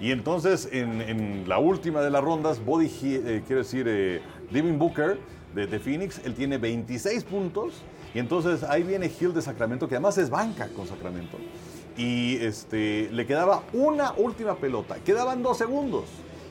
Y 0.00 0.12
entonces, 0.12 0.68
en, 0.70 1.02
en 1.02 1.48
la 1.48 1.58
última 1.58 2.00
de 2.00 2.10
las 2.10 2.22
rondas, 2.22 2.64
Body, 2.64 2.88
eh, 3.02 3.42
quiero 3.44 3.62
decir, 3.62 3.86
eh, 3.88 4.22
Devin 4.52 4.78
Booker 4.78 5.18
de, 5.52 5.66
de 5.66 5.80
Phoenix, 5.80 6.20
él 6.24 6.34
tiene 6.34 6.58
26 6.58 7.24
puntos. 7.24 7.82
Y 8.14 8.20
entonces 8.20 8.62
ahí 8.62 8.84
viene 8.84 9.10
Hill 9.20 9.34
de 9.34 9.42
Sacramento, 9.42 9.88
que 9.88 9.96
además 9.96 10.16
es 10.16 10.30
banca 10.30 10.68
con 10.68 10.86
Sacramento. 10.86 11.38
Y 11.96 12.36
este, 12.36 13.08
le 13.10 13.26
quedaba 13.26 13.64
una 13.72 14.12
última 14.12 14.54
pelota. 14.54 14.94
Quedaban 15.04 15.42
dos 15.42 15.58
segundos. 15.58 16.04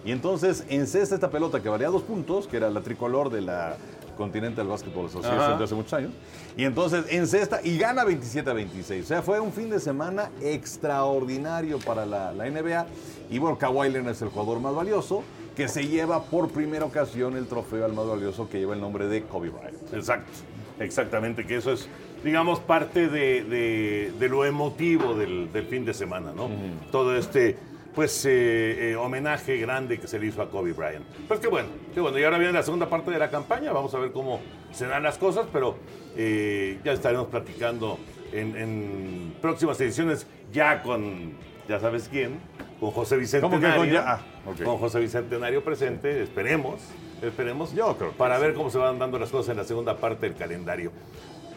Y 0.04 0.12
entonces 0.12 0.66
encesta 0.68 1.16
esta 1.16 1.30
pelota 1.30 1.62
que 1.62 1.70
valía 1.70 1.88
dos 1.88 2.04
puntos, 2.04 2.46
que 2.48 2.58
era 2.58 2.70
la 2.70 2.82
tricolor 2.82 3.30
de 3.30 3.42
la 3.42 3.78
Continental 4.18 4.68
Basketball 4.68 5.06
Association 5.06 5.40
Ajá. 5.40 5.58
de 5.58 5.64
hace 5.64 5.76
muchos 5.76 5.94
años. 5.94 6.12
Y 6.58 6.66
entonces 6.66 7.06
encesta 7.10 7.62
y 7.64 7.78
gana 7.78 8.04
27 8.04 8.50
a 8.50 8.54
26. 8.54 9.06
O 9.06 9.08
sea, 9.08 9.22
fue 9.22 9.40
un 9.40 9.54
fin 9.54 9.70
de 9.70 9.80
semana 9.80 10.30
extraordinario 10.42 11.80
para 11.80 12.06
la, 12.06 12.34
la 12.34 12.50
NBA. 12.50 12.86
Y 13.30 13.40
bueno, 13.40 13.58
Kawhi 13.58 13.90
Leonard 13.90 14.14
es 14.16 14.22
el 14.22 14.30
jugador 14.30 14.60
más 14.60 14.74
valioso, 14.76 15.24
que 15.56 15.68
se 15.68 15.88
lleva 15.88 16.24
por 16.24 16.50
primera 16.50 16.86
ocasión 16.86 17.36
el 17.36 17.48
trofeo 17.48 17.86
al 17.86 17.94
más 17.94 18.08
valioso 18.08 18.48
que 18.50 18.60
lleva 18.60 18.74
el 18.74 18.82
nombre 18.82 19.08
de 19.08 19.24
Kobe 19.24 19.50
Bryant. 19.50 19.94
Exacto, 19.94 20.32
exactamente, 20.80 21.46
que 21.46 21.58
eso 21.58 21.72
es, 21.72 21.88
digamos, 22.24 22.60
parte 22.60 23.08
de, 23.10 23.44
de- 23.44 24.14
de 24.20 24.30
lo 24.30 24.46
emotivo 24.46 25.14
del, 25.16 25.52
del 25.52 25.66
fin 25.66 25.84
de 25.86 25.94
semana, 25.94 26.32
¿no? 26.36 26.50
Todo 26.92 27.16
este, 27.18 27.58
pues, 27.98 28.26
eh, 28.26 28.92
eh, 28.92 28.96
homenaje 28.96 29.58
grande 29.58 30.00
que 30.00 30.08
se 30.08 30.20
le 30.20 30.28
hizo 30.28 30.40
a 30.44 30.52
Kobe 30.52 30.72
Bryant. 30.72 31.04
Pues 31.28 31.40
qué 31.40 31.48
bueno, 31.48 31.70
qué 31.96 32.00
bueno. 32.00 32.20
Y 32.20 32.24
ahora 32.24 32.38
viene 32.38 32.54
la 32.54 32.62
segunda 32.62 32.88
parte 32.88 33.10
de 33.10 33.18
la 33.18 33.32
campaña, 33.32 33.72
vamos 33.72 33.92
a 33.96 33.98
ver 33.98 34.12
cómo 34.12 34.40
se 34.72 34.86
dan 34.86 35.02
las 35.02 35.18
cosas, 35.18 35.48
pero 35.52 35.78
eh, 36.16 36.78
ya 36.84 36.92
estaremos 36.92 37.26
platicando 37.26 37.98
en, 38.32 38.56
en 38.56 39.36
próximas 39.42 39.82
ediciones 39.82 40.28
ya 40.54 40.84
con, 40.84 41.34
ya 41.68 41.80
sabes 41.80 42.08
quién, 42.08 42.40
con 42.80 42.92
José 42.92 43.18
Bicentenario. 43.18 43.68
¿Cómo 43.68 43.74
que 43.74 43.80
con 43.80 43.90
ya? 43.90 44.04
Ah, 44.08 44.22
ok. 44.46 44.62
Con 44.64 44.78
José 44.78 45.00
Bicentenario 45.00 45.64
presente, 45.64 46.22
esperemos, 46.22 46.80
esperemos. 47.24 47.74
Yo 47.74 47.98
creo 47.98 48.12
Para 48.12 48.36
sí. 48.36 48.44
ver 48.44 48.54
cómo 48.54 48.70
se 48.70 48.78
van 48.78 49.00
dando 49.00 49.18
las 49.18 49.32
cosas 49.32 49.50
en 49.50 49.58
la 49.58 49.64
segunda 49.64 49.98
parte 49.98 50.30
del 50.30 50.38
calendario. 50.38 50.92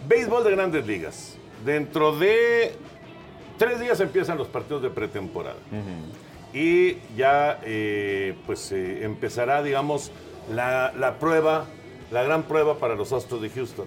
Béisbol 0.09 0.43
de 0.43 0.51
grandes 0.53 0.87
ligas. 0.87 1.37
Dentro 1.67 2.17
de 2.19 2.73
tres 3.59 3.79
días 3.79 4.01
empiezan 4.01 4.39
los 4.39 4.49
partidos 4.49 4.81
de 4.81 4.89
pretemporada. 4.89 5.59
Y 6.53 6.97
ya 7.17 7.61
eh, 7.65 8.35
pues 8.47 8.73
eh, 8.73 9.05
empezará, 9.05 9.63
digamos, 9.63 10.11
la, 10.53 10.93
la 10.99 11.19
prueba, 11.19 11.67
la 12.11 12.23
gran 12.23 12.43
prueba 12.45 12.79
para 12.79 12.95
los 12.95 13.13
Astros 13.13 13.41
de 13.41 13.51
Houston, 13.51 13.87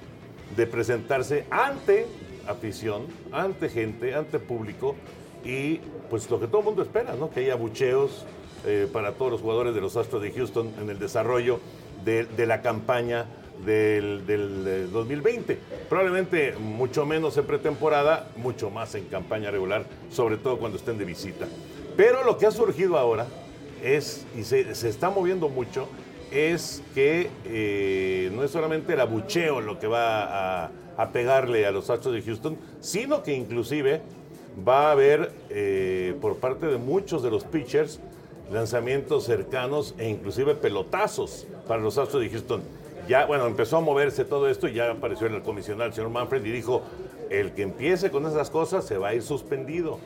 de 0.55 0.67
presentarse 0.67 1.45
ante 1.49 2.05
afición, 2.47 3.07
ante 3.31 3.69
gente, 3.69 4.15
ante 4.15 4.39
público 4.39 4.95
y 5.43 5.79
pues 6.09 6.29
lo 6.29 6.39
que 6.39 6.47
todo 6.47 6.59
el 6.59 6.65
mundo 6.65 6.83
espera, 6.83 7.15
¿no? 7.15 7.29
Que 7.29 7.41
haya 7.41 7.55
bucheos 7.55 8.25
eh, 8.65 8.87
para 8.91 9.13
todos 9.13 9.31
los 9.31 9.41
jugadores 9.41 9.75
de 9.75 9.81
los 9.81 9.97
Astros 9.97 10.21
de 10.21 10.31
Houston 10.31 10.71
en 10.81 10.89
el 10.89 10.99
desarrollo 10.99 11.59
de, 12.05 12.27
la 12.45 12.61
campaña 12.61 13.25
del, 13.65 14.25
del, 14.25 14.63
eh, 14.67 14.87
2020. 14.91 15.57
Probablemente 15.89 16.53
mucho 16.57 17.05
menos 17.05 17.37
en 17.37 17.45
pretemporada, 17.45 18.29
mucho 18.37 18.69
más 18.69 18.95
en 18.95 19.05
campaña 19.05 19.51
regular, 19.51 19.85
sobre 20.09 20.37
todo 20.37 20.57
cuando 20.57 20.77
estén 20.77 20.97
de 20.97 21.05
visita. 21.05 21.45
Pero 21.95 22.23
lo 22.23 22.37
que 22.37 22.47
ha 22.47 22.51
surgido 22.51 22.97
ahora 22.97 23.27
es, 23.83 24.25
y 24.37 24.43
se, 24.43 24.71
está 24.71 25.09
moviendo 25.09 25.49
mucho, 25.49 25.87
es 26.31 26.81
que 26.95 27.29
eh, 27.45 28.31
no 28.33 28.43
es 28.43 28.51
solamente 28.51 28.93
el 28.93 29.01
abucheo 29.01 29.61
lo 29.61 29.79
que 29.79 29.87
va 29.87 30.65
a, 30.65 30.71
pegarle 31.11 31.65
a 31.65 31.71
los 31.71 31.89
Astros 31.89 32.13
de 32.13 32.21
Houston, 32.21 32.57
sino 32.79 33.23
que 33.23 33.33
inclusive 33.33 34.01
va 34.67 34.87
a 34.87 34.91
haber 34.91 35.31
eh, 35.49 36.15
por 36.21 36.37
parte 36.37 36.67
de 36.67 36.77
muchos 36.77 37.21
de 37.23 37.29
los 37.29 37.43
pitchers 37.43 37.99
lanzamientos 38.51 39.25
cercanos 39.25 39.95
e 39.97 40.09
inclusive 40.09 40.55
pelotazos 40.55 41.47
para 41.67 41.81
los 41.81 41.97
Astros 41.97 42.21
de 42.21 42.29
Houston. 42.29 42.61
Ya, 43.07 43.25
bueno, 43.25 43.45
empezó 43.47 43.77
a 43.77 43.81
moverse 43.81 44.23
todo 44.23 44.47
esto 44.47 44.67
y 44.67 44.73
ya 44.73 44.91
apareció 44.91 45.27
el 45.27 45.41
comisionado, 45.41 45.89
el 45.89 45.93
señor 45.93 46.09
Manfred, 46.09 46.45
y 46.45 46.51
dijo, 46.51 46.83
el 47.29 47.51
que 47.51 47.63
empiece 47.63 48.11
con 48.11 48.25
esas 48.25 48.49
cosas 48.49 48.85
se 48.85 48.97
va 48.97 49.09
a 49.09 49.15
ir 49.15 49.23
suspendido. 49.23 49.99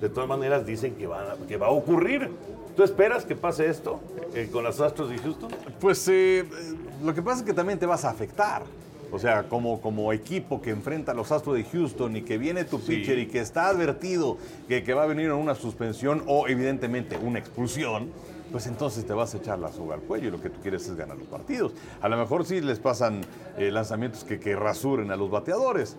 De 0.00 0.08
todas 0.08 0.28
maneras 0.28 0.66
dicen 0.66 0.94
que 0.94 1.06
va, 1.06 1.32
a- 1.32 1.36
que 1.48 1.56
va 1.56 1.68
a 1.68 1.70
ocurrir. 1.70 2.30
¿Tú 2.76 2.82
esperas 2.82 3.24
que 3.24 3.34
pase 3.34 3.68
esto 3.70 4.00
eh, 4.34 4.48
con 4.52 4.62
los 4.64 4.80
Astros 4.80 5.08
de 5.08 5.16
Houston? 5.18 5.50
Pues 5.80 6.06
eh, 6.08 6.40
eh, 6.40 6.46
lo 7.02 7.14
que 7.14 7.22
pasa 7.22 7.38
es 7.40 7.46
que 7.46 7.54
también 7.54 7.78
te 7.78 7.86
vas 7.86 8.04
a 8.04 8.10
afectar. 8.10 8.62
O 9.12 9.18
sea, 9.18 9.44
como, 9.48 9.80
como 9.80 10.12
equipo 10.12 10.60
que 10.60 10.70
enfrenta 10.70 11.12
a 11.12 11.14
los 11.14 11.32
Astros 11.32 11.56
de 11.56 11.64
Houston 11.64 12.16
y 12.16 12.22
que 12.22 12.36
viene 12.38 12.64
tu 12.64 12.80
pitcher 12.80 13.18
y 13.18 13.26
que 13.28 13.38
está 13.40 13.68
advertido 13.68 14.36
que, 14.68 14.82
que 14.82 14.92
va 14.94 15.04
a 15.04 15.06
venir 15.06 15.32
una 15.32 15.54
suspensión 15.54 16.22
o 16.26 16.48
evidentemente 16.48 17.16
una 17.16 17.38
expulsión, 17.38 18.10
pues 18.52 18.66
entonces 18.66 19.04
te 19.06 19.12
vas 19.12 19.34
a 19.34 19.38
echar 19.38 19.58
la 19.58 19.72
soga 19.72 19.94
al 19.94 20.00
cuello 20.02 20.28
y 20.28 20.30
lo 20.30 20.40
que 20.40 20.50
tú 20.50 20.60
quieres 20.60 20.86
es 20.88 20.96
ganar 20.96 21.16
los 21.16 21.26
partidos. 21.28 21.72
A 22.00 22.08
lo 22.08 22.16
mejor 22.16 22.44
sí 22.44 22.60
les 22.60 22.78
pasan 22.78 23.20
eh, 23.58 23.70
lanzamientos 23.70 24.24
que, 24.24 24.38
que 24.38 24.54
rasuren 24.56 25.10
a 25.10 25.16
los 25.16 25.30
bateadores. 25.30 25.96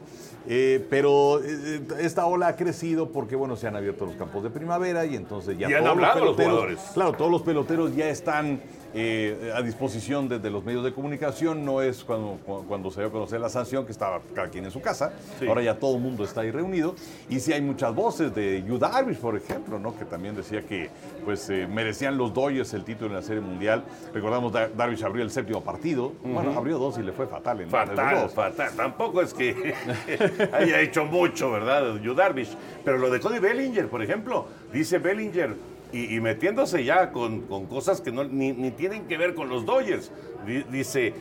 Eh, 0.50 0.86
pero 0.90 1.42
eh, 1.44 1.82
esta 2.00 2.26
ola 2.26 2.48
ha 2.48 2.56
crecido 2.56 3.10
porque, 3.10 3.36
bueno, 3.36 3.56
se 3.58 3.68
han 3.68 3.76
abierto 3.76 4.06
los 4.06 4.16
campos 4.16 4.44
de 4.44 4.50
primavera 4.50 5.06
y 5.06 5.16
entonces 5.16 5.58
ya 5.58 5.70
Y 5.70 5.74
han 5.74 5.80
todos 5.84 5.96
hablado 5.98 6.26
los 6.26 6.36
peloteros- 6.38 6.46
jugadores. 6.52 6.80
Claro, 6.94 7.14
todos 7.14 7.32
los 7.32 7.42
peloteros 7.42 7.96
ya 7.96 8.08
están 8.10 8.62
eh, 8.94 9.52
a 9.56 9.62
disposición 9.62 10.28
desde 10.30 10.50
los 10.50 10.64
medios 10.64 10.84
de 10.84 10.94
comunicación. 10.94 11.66
No 11.66 11.82
es 11.82 12.04
cuando, 12.04 12.40
cu- 12.46 12.66
cuando 12.68 12.90
se 12.92 13.02
dio 13.02 13.10
a 13.10 13.12
conocer 13.12 13.40
la 13.40 13.50
sanción, 13.50 13.86
que 13.86 13.92
estaba 13.92 14.22
cada 14.34 14.50
quien 14.50 14.66
en 14.66 14.72
su 14.72 14.82
casa. 14.82 15.14
Sí. 15.40 15.48
Ahora 15.48 15.62
ya 15.62 15.76
todo 15.78 15.96
el 15.96 16.02
mundo 16.02 16.24
está 16.24 16.42
ahí 16.42 16.52
reunido. 16.52 16.96
Y 17.30 17.40
sí 17.40 17.54
hay 17.54 17.62
muchas 17.62 17.94
voces 17.94 18.34
de 18.34 18.64
Yu 18.68 18.78
Darvish, 18.78 19.18
por 19.18 19.36
ejemplo, 19.36 19.80
¿no? 19.80 19.98
que 19.98 20.06
también 20.06 20.36
decía 20.36 20.62
que 20.62 20.90
pues, 21.26 21.50
eh, 21.50 21.68
merecían 21.68 22.18
los 22.18 22.34
Dodgers 22.34 22.74
el 22.74 22.84
título 22.84 23.10
en 23.12 23.16
la 23.18 23.22
Serie 23.22 23.42
Mundial. 23.42 23.84
Recordamos, 24.14 24.52
Dar- 24.52 24.76
Darvish 24.76 25.04
abrió 25.04 25.24
el 25.24 25.32
séptimo 25.32 25.62
partido. 25.64 26.14
Bueno, 26.24 26.54
abrió 26.58 26.78
dos 26.78 26.98
y 26.98 27.04
le 27.04 27.12
fue 27.12 27.28
fatal 27.28 27.62
en 27.62 27.70
Fatal, 27.70 28.22
dos. 28.24 28.34
fatal. 28.34 28.72
Tampoco 28.76 29.22
es 29.22 29.34
que 29.34 29.74
haya 30.54 30.80
hecho 30.82 31.06
mucho, 31.06 31.52
¿verdad? 31.52 31.96
Yu 32.02 32.14
Darvish. 32.14 32.56
Pero 32.84 32.98
lo 32.98 33.10
de 33.10 33.20
Cody 33.20 33.40
Bellinger, 33.40 33.88
por 33.90 34.02
ejemplo, 34.02 34.48
dice 34.72 34.98
Bellinger, 34.98 35.56
y, 35.94 36.20
metiéndose 36.20 36.84
ya 36.84 37.12
con, 37.12 37.42
con 37.42 37.66
cosas 37.66 38.02
que 38.02 38.12
no, 38.12 38.24
ni, 38.24 38.52
ni 38.52 38.72
tienen 38.72 39.08
que 39.08 39.18
ver 39.18 39.34
con 39.34 39.50
los 39.50 39.66
Dodgers. 39.66 40.12
Di- 40.46 40.64
dice, 40.72 41.14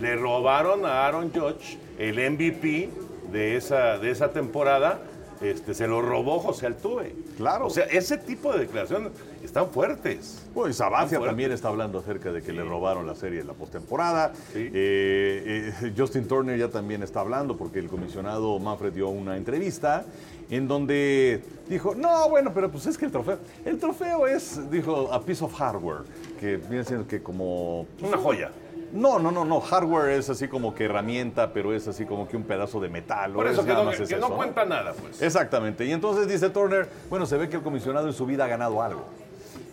le 0.00 0.16
robaron 0.16 0.84
a 0.86 1.06
Aaron 1.06 1.30
Judge 1.32 1.78
el 1.98 2.16
MVP 2.30 2.90
de 3.32 3.56
esa, 3.56 3.98
de 3.98 4.10
esa 4.10 4.32
temporada. 4.32 5.00
Este, 5.40 5.74
se 5.74 5.86
lo 5.86 6.02
robó 6.02 6.40
José 6.40 6.66
Altuve. 6.66 7.14
Claro. 7.36 7.66
O 7.66 7.70
sea, 7.70 7.84
ese 7.84 8.18
tipo 8.18 8.52
de 8.52 8.60
declaraciones 8.60 9.12
están 9.42 9.68
fuertes. 9.70 10.44
Bueno, 10.54 10.70
y 10.70 10.74
fuerte. 10.74 11.18
también 11.18 11.52
está 11.52 11.68
hablando 11.68 11.98
acerca 12.00 12.32
de 12.32 12.42
que 12.42 12.52
le 12.52 12.64
robaron 12.64 13.06
la 13.06 13.14
serie 13.14 13.40
en 13.40 13.46
la 13.46 13.52
postemporada. 13.52 14.32
Sí. 14.52 14.70
Eh, 14.72 15.72
eh, 15.82 15.92
Justin 15.96 16.26
Turner 16.26 16.58
ya 16.58 16.68
también 16.68 17.02
está 17.02 17.20
hablando 17.20 17.56
porque 17.56 17.78
el 17.78 17.88
comisionado 17.88 18.58
Manfred 18.58 18.92
dio 18.92 19.08
una 19.08 19.36
entrevista 19.36 20.04
en 20.50 20.66
donde 20.66 21.42
dijo, 21.68 21.94
no, 21.94 22.28
bueno, 22.30 22.52
pero 22.54 22.70
pues 22.70 22.86
es 22.86 22.96
que 22.96 23.04
el 23.04 23.12
trofeo, 23.12 23.38
el 23.64 23.78
trofeo 23.78 24.26
es, 24.26 24.70
dijo, 24.70 25.12
a 25.12 25.22
piece 25.22 25.44
of 25.44 25.52
hardware, 25.54 26.02
que 26.40 26.56
viene 26.56 26.84
siendo 26.84 27.06
que 27.06 27.22
como... 27.22 27.86
Una 28.00 28.16
joya. 28.16 28.50
No, 28.92 29.18
no, 29.18 29.30
no, 29.30 29.44
no, 29.44 29.60
hardware 29.60 30.10
es 30.10 30.30
así 30.30 30.48
como 30.48 30.74
que 30.74 30.84
herramienta, 30.86 31.52
pero 31.52 31.74
es 31.74 31.86
así 31.88 32.04
como 32.06 32.26
que 32.26 32.36
un 32.36 32.44
pedazo 32.44 32.80
de 32.80 32.88
metal. 32.88 33.32
Por 33.32 33.46
o 33.46 33.50
eso 33.50 33.60
es 33.60 33.66
que 33.66 33.72
nada 33.72 33.84
no, 33.84 33.90
más 33.90 34.00
es 34.00 34.08
que 34.08 34.14
eso, 34.14 34.28
no 34.28 34.34
cuenta 34.34 34.64
nada, 34.64 34.92
pues. 34.94 35.20
Exactamente. 35.20 35.84
Y 35.84 35.92
entonces 35.92 36.26
dice 36.28 36.50
Turner, 36.50 36.88
bueno, 37.10 37.26
se 37.26 37.36
ve 37.36 37.48
que 37.48 37.56
el 37.56 37.62
comisionado 37.62 38.06
en 38.06 38.12
su 38.12 38.24
vida 38.26 38.44
ha 38.44 38.48
ganado 38.48 38.82
algo. 38.82 39.04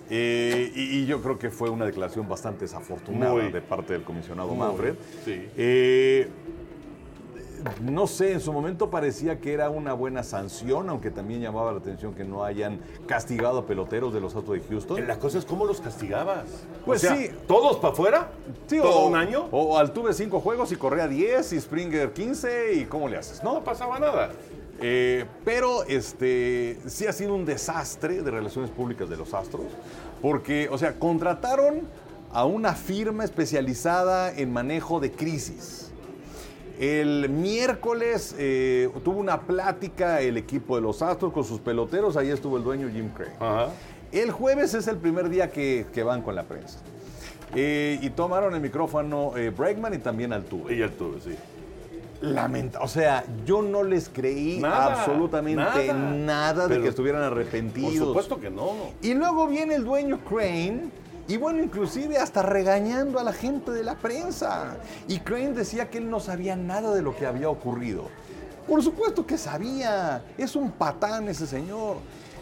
Eh, 0.10 0.72
y, 0.76 1.00
y 1.00 1.06
yo 1.08 1.22
creo 1.22 1.40
que 1.40 1.50
fue 1.50 1.70
una 1.70 1.86
declaración 1.86 2.28
bastante 2.30 2.62
desafortunada 2.66 3.34
Muy. 3.34 3.52
de 3.52 3.62
parte 3.62 3.94
del 3.94 4.04
comisionado 4.04 4.54
Manfred. 4.54 4.96
sí. 5.24 5.50
Eh, 5.58 6.30
no 7.82 8.08
sé, 8.08 8.34
en 8.34 8.42
su 8.42 8.52
momento 8.54 8.90
parecía 8.90 9.40
que 9.40 9.54
era 9.54 9.70
una 9.70 9.94
buena 9.94 10.24
sanción, 10.24 10.90
aunque 10.90 11.12
también 11.12 11.42
llamaba 11.42 11.72
la 11.72 11.80
atención 11.80 12.14
que 12.14 12.24
no 12.24 12.44
hayan 12.44 12.80
castigado 13.08 13.60
a 13.60 13.66
peloteros 13.66 14.14
de 14.14 14.22
los 14.22 14.36
Astros 14.36 14.58
de 14.60 14.64
Houston. 14.70 15.08
La 15.08 15.18
cosa 15.20 15.38
es 15.40 15.46
cómo 15.46 15.66
los 15.66 15.82
castigabas. 15.82 16.46
Pues 16.86 17.04
O 17.04 17.08
sea, 17.08 17.16
sí. 17.18 17.30
¿Todos 17.48 17.78
para 17.78 17.94
afuera? 17.94 18.30
Sí, 18.68 18.78
¿Todo 18.78 19.00
o- 19.02 19.08
un 19.08 19.16
año? 19.16 19.48
O 19.52 19.78
Altuve 19.78 20.14
cinco 20.14 20.40
juegos 20.40 20.72
y 20.72 20.76
Correa 20.76 21.08
10 21.08 21.54
y 21.54 21.60
Springer 21.62 22.14
15 22.14 22.74
y 22.76 22.86
¿cómo 22.86 23.08
le 23.10 23.18
haces? 23.18 23.44
No 23.44 23.56
No, 23.56 23.64
pasaba 23.64 24.00
nada. 24.00 24.32
Eh, 24.82 25.26
pero 25.46 25.84
este 25.86 26.78
sí 26.88 27.08
ha 27.08 27.14
sido 27.14 27.34
un 27.34 27.46
desastre 27.46 28.22
de 28.22 28.30
relaciones 28.30 28.70
públicas 28.72 29.10
de 29.10 29.16
los 29.16 29.34
Astros, 29.34 29.64
porque, 30.22 30.68
o 30.70 30.78
sea, 30.78 31.00
contrataron 31.00 31.82
a 32.34 32.44
una 32.44 32.74
firma 32.74 33.24
especializada 33.24 34.34
en 34.34 34.52
manejo 34.52 35.00
de 35.00 35.12
crisis. 35.14 35.85
El 36.80 37.30
miércoles 37.30 38.36
eh, 38.38 38.90
tuvo 39.04 39.20
una 39.20 39.42
plática 39.42 40.22
el 40.22 40.38
equipo 40.38 40.76
de 40.76 40.82
los 40.82 41.02
Astros 41.02 41.32
con 41.32 41.44
sus 41.46 41.60
peloteros, 41.62 42.18
ahí 42.18 42.30
estuvo 42.30 42.58
el 42.58 42.64
dueño 42.64 42.90
Jim 42.92 43.10
Craig. 43.10 43.32
Ajá. 43.40 43.70
El 44.12 44.32
jueves 44.32 44.74
es 44.74 44.88
el 44.88 44.98
primer 44.98 45.30
día 45.30 45.52
que, 45.52 45.86
que 45.94 46.04
van 46.04 46.22
con 46.22 46.36
la 46.36 46.44
prensa. 46.44 46.80
Eh, 47.56 48.00
y 48.02 48.10
tomaron 48.10 48.54
el 48.56 48.62
micrófono 48.62 49.38
eh, 49.38 49.50
Bregman 49.50 49.94
y 49.94 49.98
también 50.00 50.34
Altuve. 50.34 50.74
Y 50.74 50.80
ya 50.80 50.90
tuve, 50.90 51.22
sí. 51.22 51.36
Lamenta, 52.22 52.82
o 52.82 52.88
sea, 52.88 53.24
yo 53.46 53.62
no 53.62 53.84
les 53.84 54.10
creí 54.10 54.60
Nada, 54.60 55.00
absolutamente 55.02 55.88
nada, 55.88 55.94
nada. 55.94 56.64
de 56.64 56.70
Pero- 56.70 56.84
que 56.84 56.90
estuvieran 56.90 57.22
Por 57.30 57.32
arrepentidos. 57.34 58.08
supuesto 58.08 58.40
que 58.40 58.50
no. 58.50 58.72
Y 59.02 59.14
luego 59.14 59.48
viene 59.48 59.76
el 59.76 59.84
dueño 59.84 60.20
Crane 60.28 60.86
y 61.28 61.38
bueno, 61.38 61.64
inclusive 61.64 62.18
hasta 62.18 62.44
regañando 62.44 63.20
a 63.20 63.24
la 63.24 63.34
gente 63.34 63.72
de 63.72 63.84
la 63.84 63.96
prensa. 63.96 64.78
Y 65.08 65.20
Crane 65.20 65.54
decía 65.54 65.90
que 65.90 65.98
él 65.98 66.10
no 66.10 66.20
sabía 66.20 66.56
nada 66.56 66.94
de 66.94 67.02
lo 67.02 67.16
que 67.16 67.26
había 67.26 67.50
ocurrido. 67.50 68.10
Por 68.68 68.84
supuesto 68.84 69.26
que 69.26 69.38
sabía, 69.38 70.24
es 70.38 70.56
un 70.56 70.72
patán 70.72 71.28
ese 71.28 71.48
señor. 71.48 71.98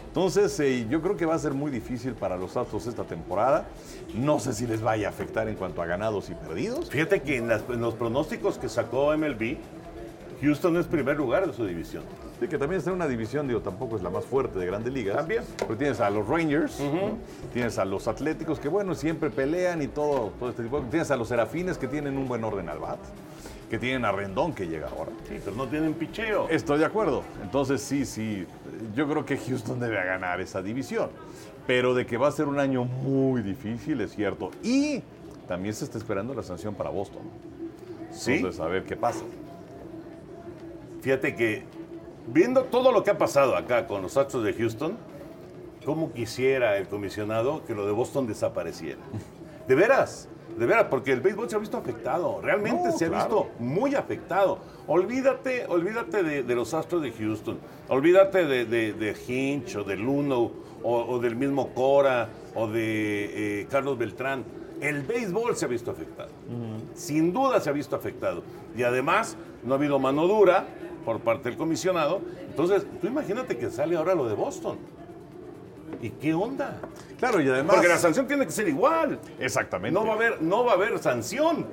Entonces, 0.08 0.58
eh, 0.60 0.86
yo 0.88 1.02
creo 1.02 1.16
que 1.16 1.26
va 1.26 1.34
a 1.34 1.38
ser 1.38 1.54
muy 1.54 1.70
difícil 1.70 2.12
para 2.14 2.36
los 2.36 2.56
Astros 2.56 2.86
esta 2.86 3.04
temporada. 3.04 3.66
No 4.14 4.38
sé 4.38 4.52
si 4.52 4.66
les 4.66 4.80
vaya 4.80 5.08
a 5.08 5.10
afectar 5.10 5.48
en 5.48 5.56
cuanto 5.56 5.82
a 5.82 5.86
ganados 5.86 6.30
y 6.30 6.34
perdidos. 6.34 6.88
Fíjate 6.90 7.22
que 7.22 7.38
en, 7.38 7.50
en 7.50 7.80
los 7.80 7.94
pronósticos 7.94 8.58
que 8.58 8.68
sacó 8.68 9.16
MLB, 9.16 9.56
Houston 10.40 10.76
es 10.76 10.86
primer 10.86 11.16
lugar 11.16 11.46
de 11.46 11.52
su 11.52 11.66
división. 11.66 12.04
Sí, 12.40 12.48
que 12.48 12.58
también 12.58 12.78
está 12.78 12.90
en 12.90 12.96
una 12.96 13.06
división, 13.06 13.46
digo, 13.46 13.60
tampoco 13.60 13.96
es 13.96 14.02
la 14.02 14.10
más 14.10 14.24
fuerte 14.24 14.58
de 14.58 14.66
grandes 14.66 14.92
ligas. 14.92 15.16
También. 15.16 15.44
Pero 15.58 15.76
tienes 15.76 16.00
a 16.00 16.10
los 16.10 16.26
Rangers, 16.28 16.80
¿no? 16.80 17.16
tienes 17.52 17.78
a 17.78 17.84
los 17.84 18.08
Atléticos, 18.08 18.58
que 18.58 18.68
bueno, 18.68 18.94
siempre 18.94 19.30
pelean 19.30 19.80
y 19.82 19.86
todo, 19.88 20.32
todo 20.38 20.50
este 20.50 20.62
tipo. 20.64 20.80
de- 20.80 20.88
Tienes 20.90 21.10
a 21.10 21.16
los 21.16 21.28
Serafines, 21.28 21.78
que 21.78 21.86
tienen 21.88 22.18
un 22.18 22.26
buen 22.26 22.42
orden 22.44 22.68
al 22.68 22.78
bat. 22.80 22.98
Que 23.70 23.78
tienen 23.78 24.04
a 24.04 24.12
Rendón, 24.12 24.52
que 24.52 24.66
llega 24.68 24.88
ahora. 24.88 25.10
Sí, 25.28 25.40
pero 25.44 25.56
no 25.56 25.66
tienen 25.66 25.94
picheo. 25.94 26.48
Estoy 26.50 26.78
de 26.78 26.84
acuerdo. 26.84 27.22
Entonces, 27.42 27.80
sí, 27.80 28.04
sí, 28.04 28.46
yo 28.94 29.08
creo 29.08 29.24
que 29.24 29.36
Houston 29.38 29.80
debe 29.80 29.96
ganar 30.04 30.40
esa 30.40 30.60
división. 30.62 31.08
Pero 31.66 31.94
de 31.94 32.04
que 32.04 32.16
va 32.18 32.28
a 32.28 32.32
ser 32.32 32.46
un 32.46 32.58
año 32.58 32.84
muy 32.84 33.42
difícil, 33.42 34.00
es 34.02 34.12
cierto. 34.14 34.50
Y 34.62 35.02
también 35.48 35.74
se 35.74 35.84
está 35.86 35.96
esperando 35.98 36.34
la 36.34 36.42
sanción 36.42 36.74
para 36.74 36.90
Boston. 36.90 37.22
Sí. 38.12 38.34
Entonces, 38.34 38.60
a 38.60 38.66
ver 38.66 38.84
qué 38.84 38.96
pasa. 38.96 39.24
Fíjate 41.00 41.34
que 41.34 41.62
viendo 42.26 42.64
todo 42.64 42.92
lo 42.92 43.02
que 43.02 43.10
ha 43.10 43.18
pasado 43.18 43.56
acá 43.56 43.86
con 43.86 44.02
los 44.02 44.16
Astros 44.16 44.44
de 44.44 44.52
Houston, 44.54 44.96
¿cómo 45.84 46.12
quisiera 46.12 46.76
el 46.78 46.88
comisionado 46.88 47.64
que 47.64 47.74
lo 47.74 47.86
de 47.86 47.92
Boston 47.92 48.26
desapareciera? 48.26 49.00
De 49.66 49.74
veras, 49.74 50.28
de 50.58 50.66
veras, 50.66 50.88
porque 50.90 51.10
el 51.10 51.22
béisbol 51.22 51.48
se 51.48 51.56
ha 51.56 51.58
visto 51.58 51.78
afectado, 51.78 52.38
realmente 52.42 52.84
No, 52.84 52.92
se 52.92 53.06
ha 53.06 53.08
claro. 53.08 53.24
visto 53.24 53.50
muy 53.60 53.94
afectado. 53.94 54.58
Olvídate, 54.86 55.64
olvídate 55.68 56.22
de, 56.22 56.42
de 56.42 56.54
los 56.54 56.74
Astros 56.74 57.00
de 57.00 57.12
Houston, 57.12 57.58
olvídate 57.88 58.44
de, 58.46 58.66
de, 58.66 58.92
de 58.92 59.16
Hinch 59.26 59.74
o 59.76 59.84
de 59.84 59.96
Luno 59.96 60.50
o, 60.82 61.04
o 61.14 61.18
del 61.18 61.34
mismo 61.34 61.70
Cora 61.72 62.28
o 62.54 62.68
de 62.68 63.60
eh, 63.62 63.66
Carlos 63.70 63.96
Beltrán. 63.96 64.44
El 64.82 65.00
béisbol 65.04 65.56
se 65.56 65.64
ha 65.64 65.68
visto 65.68 65.90
afectado. 65.92 66.28
Sin 66.92 67.32
duda 67.32 67.58
se 67.60 67.70
ha 67.70 67.72
visto 67.72 67.96
afectado. 67.96 68.42
Y 68.76 68.82
además 68.82 69.38
no 69.62 69.72
ha 69.72 69.78
habido 69.78 69.98
mano 69.98 70.26
dura 70.26 70.66
por 71.04 71.20
parte 71.20 71.48
del 71.48 71.58
comisionado. 71.58 72.20
Entonces, 72.48 72.86
tú 73.00 73.06
imagínate 73.06 73.56
que 73.56 73.70
sale 73.70 73.96
ahora 73.96 74.14
lo 74.14 74.26
de 74.26 74.34
Boston. 74.34 74.78
¿Y 76.00 76.10
qué 76.10 76.34
onda? 76.34 76.80
Claro, 77.18 77.40
y 77.40 77.48
además. 77.48 77.76
Porque 77.76 77.88
la 77.88 77.98
sanción 77.98 78.26
tiene 78.26 78.44
que 78.44 78.52
ser 78.52 78.68
igual. 78.68 79.18
Exactamente. 79.38 79.98
No 79.98 80.06
va 80.06 80.12
a 80.12 80.16
haber, 80.16 80.42
no 80.42 80.64
va 80.64 80.72
a 80.72 80.74
haber 80.74 80.98
sanción. 80.98 81.66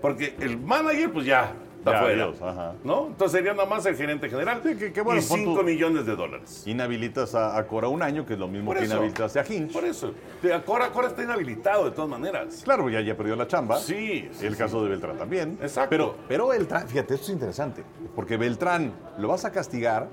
Porque 0.00 0.36
el 0.40 0.58
manager, 0.58 1.12
pues 1.12 1.26
ya, 1.26 1.52
está 1.86 1.92
Ya, 1.92 2.00
fuera. 2.06 2.24
adiós, 2.24 2.42
ajá. 2.42 2.72
¿No? 2.84 3.06
Entonces 3.06 3.32
sería 3.38 3.52
nada 3.54 3.68
más 3.68 3.86
el 3.86 3.96
gerente 3.96 4.28
general. 4.28 4.60
Sí, 4.64 4.76
que- 4.76 4.92
que 4.92 5.00
bueno, 5.00 5.20
y 5.20 5.24
pon 5.24 5.38
5 5.38 5.54
tú- 5.58 5.62
millones 5.64 6.04
de 6.06 6.16
dólares. 6.16 6.62
Inhabilitas 6.66 7.34
a, 7.34 7.56
a 7.56 7.66
Cora 7.66 7.88
un 7.88 8.02
año, 8.02 8.26
que 8.26 8.32
es 8.34 8.38
lo 8.38 8.48
mismo 8.48 8.66
Por 8.70 8.78
que 8.78 8.84
eso. 8.84 8.94
inhabilitas 8.94 9.36
a 9.36 9.44
Hinch. 9.52 9.72
Por 9.72 9.84
eso. 9.84 10.12
Te- 10.42 10.60
Cora, 10.62 10.90
Cora 10.90 11.08
está 11.08 11.22
inhabilitado 11.22 11.84
de 11.84 11.90
todas 11.92 12.10
maneras. 12.10 12.62
Claro, 12.64 12.88
ya, 12.90 13.00
ya 13.00 13.16
perdió 13.16 13.36
la 13.36 13.46
chamba. 13.46 13.78
Sí, 13.78 14.28
sí, 14.32 14.46
El 14.46 14.54
sí. 14.54 14.58
caso 14.58 14.82
de 14.82 14.88
Beltrán 14.90 15.16
también. 15.16 15.58
Exacto. 15.62 15.90
Pero, 15.90 16.16
pero 16.28 16.48
Beltrán, 16.48 16.88
fíjate, 16.88 17.14
esto 17.14 17.26
es 17.26 17.32
interesante. 17.32 17.82
Porque 18.14 18.36
Beltrán 18.36 18.92
lo 19.18 19.28
vas 19.28 19.44
a 19.44 19.52
castigar. 19.52 20.08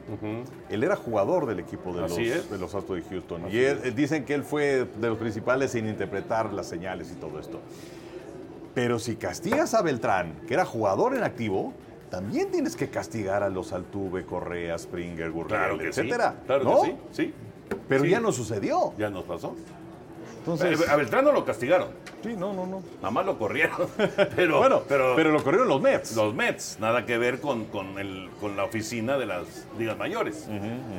Él 0.69 0.83
era 0.83 0.95
jugador 0.95 1.45
del 1.45 1.59
equipo 1.59 1.93
de, 1.93 2.01
los, 2.01 2.17
es. 2.17 2.49
de 2.49 2.57
los 2.57 2.73
Astros 2.75 2.97
de 3.03 3.09
Houston. 3.09 3.45
Así 3.45 3.55
y 3.55 3.59
él- 3.63 3.79
es. 3.79 3.85
eh, 3.87 3.91
dicen 3.91 4.25
que 4.25 4.33
él 4.33 4.43
fue 4.43 4.85
de 4.95 5.09
los 5.09 5.17
principales 5.17 5.73
en 5.75 5.87
interpretar 5.87 6.53
las 6.53 6.67
señales 6.67 7.11
y 7.11 7.15
todo 7.15 7.39
esto. 7.39 7.59
Pero 8.73 8.99
si 8.99 9.15
castigas 9.15 9.73
a 9.73 9.81
Beltrán, 9.81 10.33
que 10.47 10.53
era 10.55 10.65
jugador 10.65 11.15
en 11.15 11.23
activo, 11.23 11.73
también 12.09 12.51
tienes 12.51 12.75
que 12.75 12.89
castigar 12.89 13.43
a 13.43 13.49
los 13.49 13.71
Altuve, 13.73 14.25
Correa, 14.25 14.77
Springer, 14.77 15.31
Gurriel, 15.31 15.59
Claro 15.59 15.77
que 15.77 15.87
etcétera. 15.87 16.31
sí. 16.39 16.45
Claro 16.47 16.63
¿no? 16.63 16.81
que 16.81 16.87
sí. 16.87 16.95
Sí. 17.11 17.33
Pero 17.87 18.03
Sí. 18.03 18.09
ya 18.09 18.19
no 18.19 18.31
sucedió. 18.31 18.93
Ya 18.97 19.09
nos 19.09 19.23
pasó. 19.25 19.55
Entonces, 20.39 20.89
a 20.89 20.95
Beltrán 20.97 21.23
no 21.23 21.31
lo 21.31 21.45
castigaron. 21.45 21.87
sí, 22.21 22.35
no, 22.37 22.51
no, 22.51 22.65
no. 22.65 22.83
Nada 22.97 23.11
más 23.11 23.25
lo 23.25 23.39
corrieron. 23.39 23.87
Pero, 24.35 24.57
bueno, 24.59 24.81
pero, 24.89 25.13
pero, 25.15 25.31
lo 25.31 25.41
corrieron 25.41 25.69
los 25.69 25.81
Mets. 25.81 26.15
los 26.17 26.33
Mets, 26.33 26.77
nada 26.81 27.05
que 27.05 27.17
ver 27.17 27.39
con, 27.39 27.65
con, 27.65 27.97
el, 27.97 28.29
con 28.41 28.57
la 28.57 28.65
oficina 28.65 29.17
de 29.17 29.25
las 29.25 29.65
ligas 29.79 29.97
mayores. 29.97 30.45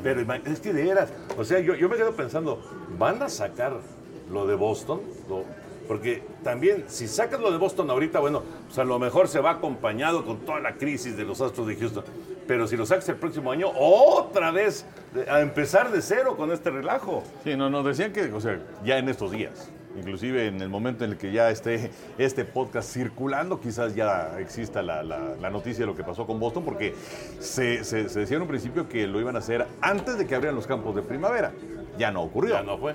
Pero 0.03 0.21
es 0.47 0.61
que 0.61 0.73
de 0.73 0.85
veras, 0.85 1.11
o 1.37 1.45
sea, 1.45 1.61
yo, 1.61 1.75
yo 1.75 1.89
me 1.91 1.97
quedo 1.97 2.13
pensando, 2.13 2.63
¿van 2.99 3.23
a 3.23 3.29
sacar 3.29 3.75
lo 4.31 4.47
de 4.47 4.55
Boston? 4.55 5.03
Lo- 5.29 5.45
porque 5.87 6.23
también, 6.43 6.85
si 6.89 7.07
sacas 7.09 7.41
lo 7.41 7.51
de 7.53 7.59
Boston 7.59 7.91
ahorita, 7.91 8.19
bueno, 8.21 8.43
pues 8.67 8.79
a 8.79 8.85
lo 8.85 8.99
mejor 8.99 9.29
se 9.29 9.41
va 9.41 9.53
acompañado 9.53 10.25
con 10.25 10.39
toda 10.41 10.61
la 10.61 10.75
crisis 10.77 11.17
de 11.17 11.25
los 11.25 11.41
Astros 11.41 11.67
de 11.67 11.77
Houston. 11.77 12.05
Pero 12.47 12.67
si 12.67 12.77
lo 12.77 12.85
sacas 12.87 13.09
el 13.09 13.17
próximo 13.17 13.51
año, 13.51 13.69
otra 13.75 14.51
vez 14.51 14.85
a 15.31 15.41
empezar 15.41 15.91
de 15.91 16.03
cero 16.03 16.37
con 16.37 16.53
este 16.53 16.71
relajo. 16.71 17.23
Sí, 17.43 17.57
no, 17.57 17.71
nos 17.71 17.85
decían 17.85 18.13
que, 18.13 18.25
o 18.33 18.41
sea, 18.41 18.61
ya 18.85 18.99
en 18.99 19.09
estos 19.09 19.31
días, 19.31 19.71
inclusive 19.99 20.49
en 20.49 20.61
el 20.61 20.69
momento 20.69 21.05
en 21.05 21.13
el 21.13 21.17
que 21.17 21.33
ya 21.33 21.51
esté 21.51 21.91
este 22.19 22.45
podcast 22.45 22.93
circulando, 22.93 23.61
quizás 23.61 23.95
ya 23.95 24.39
exista 24.41 24.83
la, 24.83 25.03
la- 25.03 25.37
la 25.41 25.51
noticia 25.51 25.81
de 25.81 25.87
lo 25.87 25.97
que 25.97 26.05
pasó 26.05 26.27
con 26.27 26.39
Boston, 26.41 26.65
porque 26.65 26.95
se, 27.39 27.83
se- 27.85 28.09
se 28.09 28.21
decía 28.21 28.37
en 28.37 28.43
un 28.43 28.49
principio 28.49 28.89
que 28.89 29.07
lo 29.07 29.21
iban 29.21 29.37
a 29.37 29.39
hacer 29.39 29.67
antes 29.81 30.19
de 30.19 30.27
que 30.27 30.35
abrieran 30.35 30.57
los 30.57 30.67
campos 30.67 30.95
de 30.97 31.03
primavera. 31.03 31.53
Ya 31.97 32.11
no 32.11 32.23
ocurrió. 32.23 32.55
Ya 32.55 32.63
no 32.63 32.77
fue. 32.77 32.95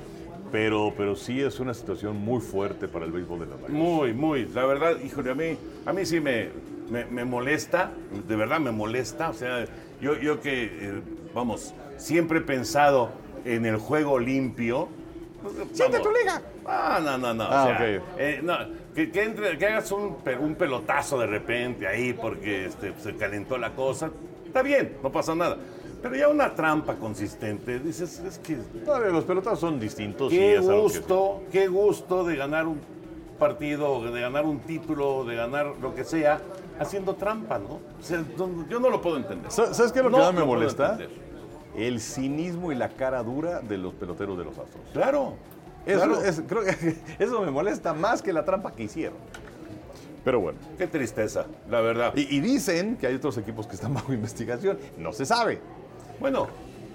Pero, 0.52 0.94
pero 0.98 1.16
sí 1.16 1.42
es 1.42 1.60
una 1.60 1.74
situación 1.74 2.18
muy 2.18 2.42
fuerte 2.42 2.88
para 2.88 3.06
el 3.06 3.12
béisbol 3.12 3.40
de 3.42 3.46
las 3.46 3.56
Mayores. 3.62 3.76
Muy, 3.76 4.14
muy. 4.14 4.46
La 4.48 4.66
verdad, 4.66 4.98
híjole, 5.04 5.32
a 5.32 5.36
mí, 5.36 5.58
a 5.86 5.94
mí 5.94 6.06
sí 6.06 6.20
me, 6.20 6.50
me, 6.90 7.06
me 7.06 7.24
molesta, 7.24 7.92
de 8.28 8.36
verdad 8.36 8.60
me 8.60 8.72
molesta. 8.72 9.30
O 9.30 9.34
sea, 9.34 9.66
yo, 10.02 10.18
yo 10.18 10.42
que, 10.42 10.66
eh, 10.66 11.02
vamos, 11.36 11.74
siempre 11.98 12.40
he 12.40 12.42
pensado 12.42 13.12
en 13.46 13.66
el 13.66 13.78
juego 13.78 14.18
limpio. 14.18 14.88
¡Siente 15.72 16.00
tu 16.00 16.10
liga! 16.12 16.42
Ah, 16.66 17.00
no, 17.02 17.18
no, 17.18 17.34
no. 17.34 17.44
o 17.44 17.48
Ah, 17.50 17.76
sea, 17.78 18.02
eh, 18.18 18.42
no, 18.44 18.58
que, 18.94 19.10
que 19.12 19.24
entre- 19.24 19.58
que 19.58 19.66
hagas 19.68 19.92
un, 19.92 20.18
un 20.42 20.56
pelotazo 20.56 21.18
de 21.20 21.28
repente 21.28 21.88
ahí 21.88 22.14
porque 22.14 22.66
este, 22.66 22.94
se 23.02 23.16
calentó 23.16 23.58
la 23.58 23.72
cosa. 23.72 24.10
Está 24.46 24.62
bien, 24.64 24.98
no 25.04 25.12
pasa 25.12 25.36
nada. 25.36 25.58
Pero 26.02 26.16
ya 26.16 26.28
una 26.30 26.54
trampa 26.56 26.96
consistente, 26.96 27.80
dices, 27.80 28.20
es 28.20 28.40
que 28.40 28.56
Todavía 28.86 29.10
los 29.10 29.26
pelotazos 29.26 29.60
son 29.60 29.80
distintos. 29.80 30.32
y 30.32 30.38
Qué 30.38 30.54
es 30.56 30.60
algo 30.60 30.72
que- 30.72 30.82
gusto, 31.00 31.42
qué 31.52 31.68
gusto 31.68 32.24
de 32.24 32.36
ganar 32.38 32.68
un 32.68 32.80
partido, 33.38 34.02
de 34.12 34.22
ganar 34.22 34.46
un 34.46 34.60
título, 34.60 35.24
de 35.26 35.36
ganar 35.36 35.74
lo 35.82 35.94
que 35.96 36.04
sea, 36.04 36.40
haciendo 36.80 37.16
trampa, 37.16 37.60
¿no? 37.60 37.76
O 37.76 38.02
sea, 38.02 38.24
yo 38.70 38.80
no 38.80 38.90
lo 38.90 39.02
puedo 39.02 39.18
entender. 39.18 39.52
Sa- 39.52 39.74
¿Sabes 39.74 39.92
qué 39.92 40.00
es 40.00 40.06
lo 40.06 40.12
que 40.12 40.18
No 40.18 40.24
más 40.24 40.34
me 40.34 40.44
molesta? 40.46 40.98
El 41.76 42.00
cinismo 42.02 42.72
y 42.72 42.76
la 42.76 42.90
cara 42.90 43.22
dura 43.24 43.60
de 43.62 43.78
los 43.78 43.94
peloteros 43.94 44.38
de 44.38 44.44
los 44.46 44.58
Astros. 44.58 44.84
Claro. 44.94 45.34
Eso, 45.86 46.00
claro. 46.00 46.22
es- 46.24 46.42
creo 46.48 46.64
que 46.64 46.96
eso 47.24 47.42
me 47.42 47.52
molesta 47.52 47.94
más 47.94 48.22
que 48.22 48.34
la 48.34 48.44
trampa 48.46 48.72
que 48.74 48.84
hicieron. 48.84 49.18
Pero 50.26 50.42
bueno. 50.42 50.60
Qué 50.78 50.86
tristeza, 50.88 51.46
la 51.70 51.80
verdad. 51.80 52.14
Y, 52.16 52.36
y 52.36 52.42
dicen 52.42 52.98
que 52.98 53.08
hay 53.08 53.16
otros 53.16 53.38
equipos 53.38 53.68
que 53.68 53.76
están 53.76 53.94
bajo 53.94 54.12
investigación. 54.14 54.78
No 54.98 55.14
se 55.14 55.26
sabe. 55.26 55.60
Bueno, 56.20 56.48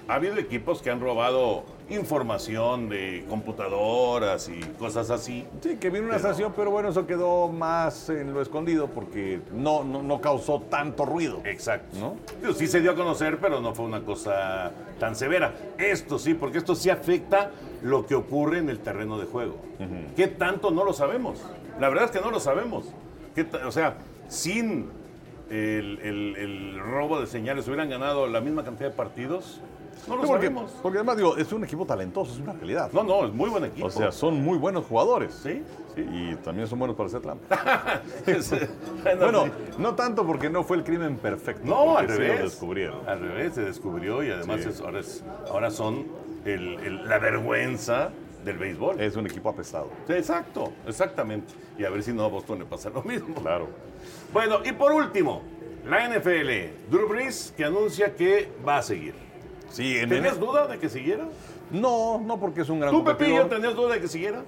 ha 0.08 0.14
habido 0.14 0.36
equipos 0.36 0.82
que 0.82 0.90
han 0.90 1.00
robado 1.00 1.64
información 1.88 2.88
de 2.88 3.24
computadoras 3.28 4.48
y 4.48 4.58
cosas 4.78 5.10
así. 5.10 5.44
Sí, 5.62 5.76
que 5.76 5.90
vino 5.90 6.06
una 6.06 6.18
sanción, 6.18 6.52
pero 6.56 6.70
bueno, 6.70 6.88
eso 6.90 7.06
quedó 7.06 7.48
más 7.48 8.08
en 8.10 8.32
lo 8.34 8.40
escondido 8.42 8.88
porque 8.88 9.40
no, 9.52 9.84
no, 9.84 10.02
no 10.02 10.20
causó 10.20 10.60
tanto 10.62 11.04
ruido. 11.04 11.40
Exacto. 11.44 11.96
¿No? 11.98 12.16
Digo, 12.40 12.52
Sí 12.54 12.66
se 12.66 12.80
dio 12.80 12.90
a 12.92 12.94
conocer, 12.94 13.38
pero 13.38 13.60
no 13.60 13.74
fue 13.74 13.84
una 13.86 14.02
cosa 14.02 14.72
tan 14.98 15.14
severa. 15.16 15.54
Esto 15.78 16.18
sí, 16.18 16.34
porque 16.34 16.58
esto 16.58 16.74
sí 16.74 16.90
afecta 16.90 17.50
lo 17.82 18.06
que 18.06 18.14
ocurre 18.14 18.58
en 18.58 18.68
el 18.70 18.78
terreno 18.80 19.18
de 19.18 19.26
juego. 19.26 19.56
¿Qué 20.16 20.26
tanto 20.28 20.70
no 20.70 20.84
lo 20.84 20.92
sabemos? 20.92 21.40
La 21.80 21.88
verdad 21.88 22.06
es 22.06 22.10
que 22.10 22.20
no 22.20 22.30
lo 22.30 22.40
sabemos. 22.40 22.84
¿Qué 23.34 23.44
ta- 23.44 23.66
o 23.66 23.72
sea, 23.72 23.96
sin 24.28 24.88
el, 25.50 25.98
el- 26.02 26.36
el 26.36 26.78
robo 26.80 27.20
de 27.20 27.26
señales 27.26 27.66
hubieran 27.68 27.88
ganado 27.90 28.26
la 28.28 28.40
misma 28.40 28.64
cantidad 28.64 28.90
de 28.90 28.96
partidos. 28.96 29.60
No 30.08 30.16
lo 30.16 30.22
porque, 30.24 30.46
sabemos. 30.48 30.72
porque 30.82 30.98
además 30.98 31.16
digo, 31.16 31.36
es 31.36 31.50
un 31.52 31.62
equipo 31.64 31.86
talentoso, 31.86 32.32
es 32.32 32.40
una 32.40 32.52
realidad. 32.52 32.90
No, 32.92 33.04
no, 33.04 33.24
es 33.26 33.32
muy 33.32 33.48
buen 33.48 33.64
equipo. 33.64 33.86
O 33.86 33.90
sea, 33.90 34.10
son 34.12 34.42
muy 34.42 34.58
buenos 34.58 34.84
jugadores. 34.86 35.32
sí, 35.34 35.62
sí. 35.94 36.00
Y 36.10 36.34
también 36.36 36.66
son 36.66 36.78
buenos 36.80 36.96
para 36.96 37.06
hacer 37.06 37.20
trampa. 37.22 38.02
bueno, 39.02 39.18
bueno, 39.18 39.44
no 39.78 39.94
tanto 39.94 40.26
porque 40.26 40.50
no 40.50 40.64
fue 40.64 40.76
el 40.78 40.84
crimen 40.84 41.16
perfecto. 41.16 41.62
No, 41.64 41.96
al 41.96 42.06
sí 42.06 42.12
lo 42.12 42.18
revés. 42.18 42.42
descubrieron. 42.42 43.08
Al 43.08 43.20
revés, 43.20 43.54
se 43.54 43.62
descubrió 43.62 44.22
y 44.24 44.30
además 44.30 44.62
Sí. 44.62 44.68
es- 44.70 44.80
ahora, 44.80 45.00
es- 45.00 45.24
ahora 45.48 45.70
son 45.70 46.06
el- 46.44 46.78
el- 46.80 47.08
la 47.08 47.18
vergüenza 47.18 48.10
del 48.44 48.58
béisbol. 48.58 49.00
Es 49.00 49.16
un 49.16 49.26
equipo 49.26 49.48
apestado. 49.48 49.90
Exacto, 50.08 50.72
exactamente. 50.86 51.52
Y 51.78 51.84
a 51.84 51.90
ver 51.90 52.02
si 52.02 52.12
no 52.12 52.24
a 52.24 52.28
Boston 52.28 52.58
le 52.60 52.64
pasa 52.64 52.90
lo 52.90 53.02
mismo. 53.02 53.34
Claro. 53.36 53.68
Bueno, 54.32 54.58
y 54.64 54.72
por 54.72 54.92
último, 54.92 55.42
la 55.86 56.08
NFL. 56.08 56.90
Drew 56.90 57.08
Brees 57.08 57.52
que 57.56 57.64
anuncia 57.64 58.14
que 58.14 58.50
va 58.66 58.78
a 58.78 58.82
seguir. 58.82 59.14
Sí, 59.70 59.98
en 59.98 60.08
¿Tenías 60.08 60.34
en- 60.34 60.40
duda 60.40 60.66
de 60.66 60.78
que 60.78 60.88
siguiera? 60.88 61.24
No, 61.70 62.20
no 62.20 62.38
porque 62.38 62.60
es 62.60 62.68
un 62.68 62.78
gran 62.80 62.92
¿Tú, 62.92 63.02
Pepillo, 63.02 63.46
tenías 63.46 63.74
duda 63.74 63.94
de 63.94 64.00
que 64.00 64.08
siguiera? 64.08 64.42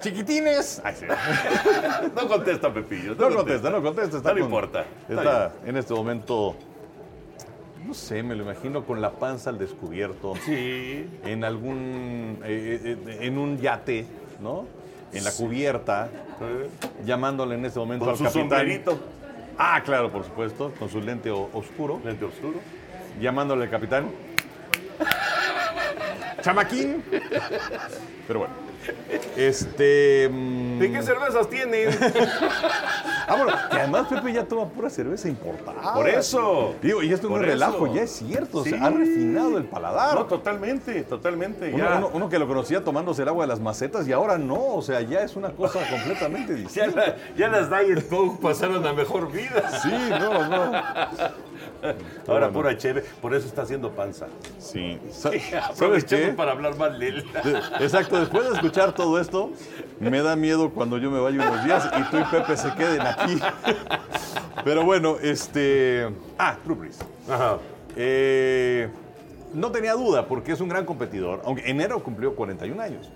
Chiquitines. 0.00 0.80
Ay, 0.84 0.94
sí. 0.98 1.06
No 2.14 2.28
contesta, 2.28 2.72
Pepillo. 2.72 3.14
No 3.14 3.34
contesta, 3.34 3.70
no 3.70 3.82
contesta. 3.82 4.16
Está 4.18 4.30
No 4.30 4.34
con- 4.36 4.44
importa. 4.44 4.84
Está 5.08 5.20
Está 5.22 5.52
en 5.66 5.76
este 5.76 5.94
momento, 5.94 6.56
no 7.88 7.94
sé, 7.94 8.22
me 8.22 8.34
lo 8.34 8.42
imagino 8.42 8.84
con 8.84 9.00
la 9.00 9.12
panza 9.12 9.48
al 9.48 9.58
descubierto. 9.58 10.34
Sí. 10.44 11.08
En 11.24 11.42
algún, 11.42 12.38
eh, 12.44 12.96
eh, 13.08 13.18
en 13.22 13.38
un 13.38 13.56
yate, 13.58 14.04
¿no? 14.40 14.66
En 15.14 15.24
la 15.24 15.32
cubierta, 15.32 16.10
llamándole 17.06 17.54
en 17.54 17.64
este 17.64 17.78
momento 17.78 18.04
Con 18.04 18.12
al 18.12 18.18
su 18.18 18.24
capitán. 18.24 18.42
sombrerito. 18.42 18.98
Ah, 19.56 19.80
claro, 19.82 20.12
por 20.12 20.22
supuesto, 20.22 20.70
con 20.78 20.90
su 20.90 21.00
lente 21.00 21.30
oscuro, 21.30 21.98
Lente 22.04 22.26
oscuro. 22.26 22.60
llamándole 23.18 23.64
al 23.64 23.70
capitán. 23.70 24.10
Chamaquín. 26.42 27.02
Pero 28.26 28.40
bueno. 28.40 28.54
Este. 29.34 30.28
mm, 30.30 30.78
¿De 30.78 30.92
qué 30.92 31.02
cervezas 31.02 31.48
tienen? 31.48 31.88
Ah, 33.28 33.36
bueno, 33.36 33.52
que 33.70 33.76
además 33.76 34.06
Pepe 34.08 34.32
ya 34.32 34.44
toma 34.44 34.66
pura 34.68 34.88
cerveza 34.90 35.28
importada. 35.28 35.92
Por 35.94 36.08
eso. 36.08 36.74
Digo, 36.82 37.02
y 37.02 37.12
esto 37.12 37.28
no 37.28 37.36
es 37.36 37.42
relajo, 37.42 37.86
eso. 37.86 37.94
ya 37.94 38.02
es 38.02 38.10
cierto, 38.12 38.64
Sí. 38.64 38.70
se 38.70 38.76
ha 38.78 38.88
refinado 38.90 39.58
el 39.58 39.64
paladar. 39.64 40.14
No, 40.14 40.24
totalmente, 40.26 41.02
totalmente. 41.04 41.68
uno, 41.74 41.78
ya. 41.84 41.96
uno- 41.98 42.10
uno 42.14 42.28
que 42.28 42.38
lo 42.38 42.48
conocía 42.48 42.82
tomándose 42.82 43.22
el 43.22 43.28
agua 43.28 43.44
de 43.44 43.48
las 43.48 43.60
macetas 43.60 44.08
y 44.08 44.12
ahora 44.12 44.38
no, 44.38 44.74
o 44.74 44.82
sea, 44.82 45.00
ya 45.02 45.20
es 45.20 45.36
una 45.36 45.50
cosa 45.50 45.78
completamente 45.90 46.52
Ya, 46.54 46.58
distinta. 46.58 47.00
la- 47.06 47.16
ya 47.36 47.48
las 47.48 47.68
Diet 47.70 48.08
Coke 48.08 48.38
pasaron 48.40 48.86
a 48.86 48.92
mejor 48.92 49.30
vida. 49.30 49.68
Sí, 49.82 49.92
no, 50.20 50.48
no. 50.48 50.72
Ahora 51.82 52.46
bueno. 52.48 52.52
pura 52.52 52.76
cheve, 52.76 53.04
por 53.22 53.34
eso 53.34 53.46
está 53.46 53.62
haciendo 53.62 53.90
panza. 53.92 54.26
Sí. 54.58 54.98
Sa- 55.10 55.30
¿Sabes 55.74 56.04
qué? 56.04 56.28
para 56.36 56.52
hablar 56.52 56.76
mal 56.76 56.98
de 56.98 57.08
él. 57.08 57.24
De- 57.44 57.84
Exacto, 57.84 58.18
después 58.18 58.48
de 58.48 58.54
escuchar 58.54 58.92
todo 58.94 59.20
esto, 59.20 59.50
me 60.00 60.20
da 60.22 60.34
miedo 60.36 60.70
cuando 60.70 60.98
yo 60.98 61.10
me 61.10 61.20
vaya 61.20 61.48
unos 61.48 61.64
días 61.64 61.88
y 61.98 62.02
tú 62.10 62.18
y 62.18 62.24
Pepe 62.24 62.56
se 62.56 62.72
queden 62.74 63.00
aquí. 63.02 63.38
Pero 64.64 64.84
bueno, 64.84 65.16
este. 65.22 66.08
Ah, 66.38 66.56
Drew 66.64 66.76
Brees. 66.76 66.98
Ajá. 67.30 67.58
Eh, 67.96 68.88
no 69.54 69.70
tenía 69.70 69.94
duda 69.94 70.26
porque 70.26 70.52
es 70.52 70.60
un 70.60 70.68
gran 70.68 70.84
competidor, 70.84 71.40
aunque 71.44 71.68
enero 71.70 72.02
cumplió 72.02 72.34
41 72.34 72.80
años. 72.82 73.10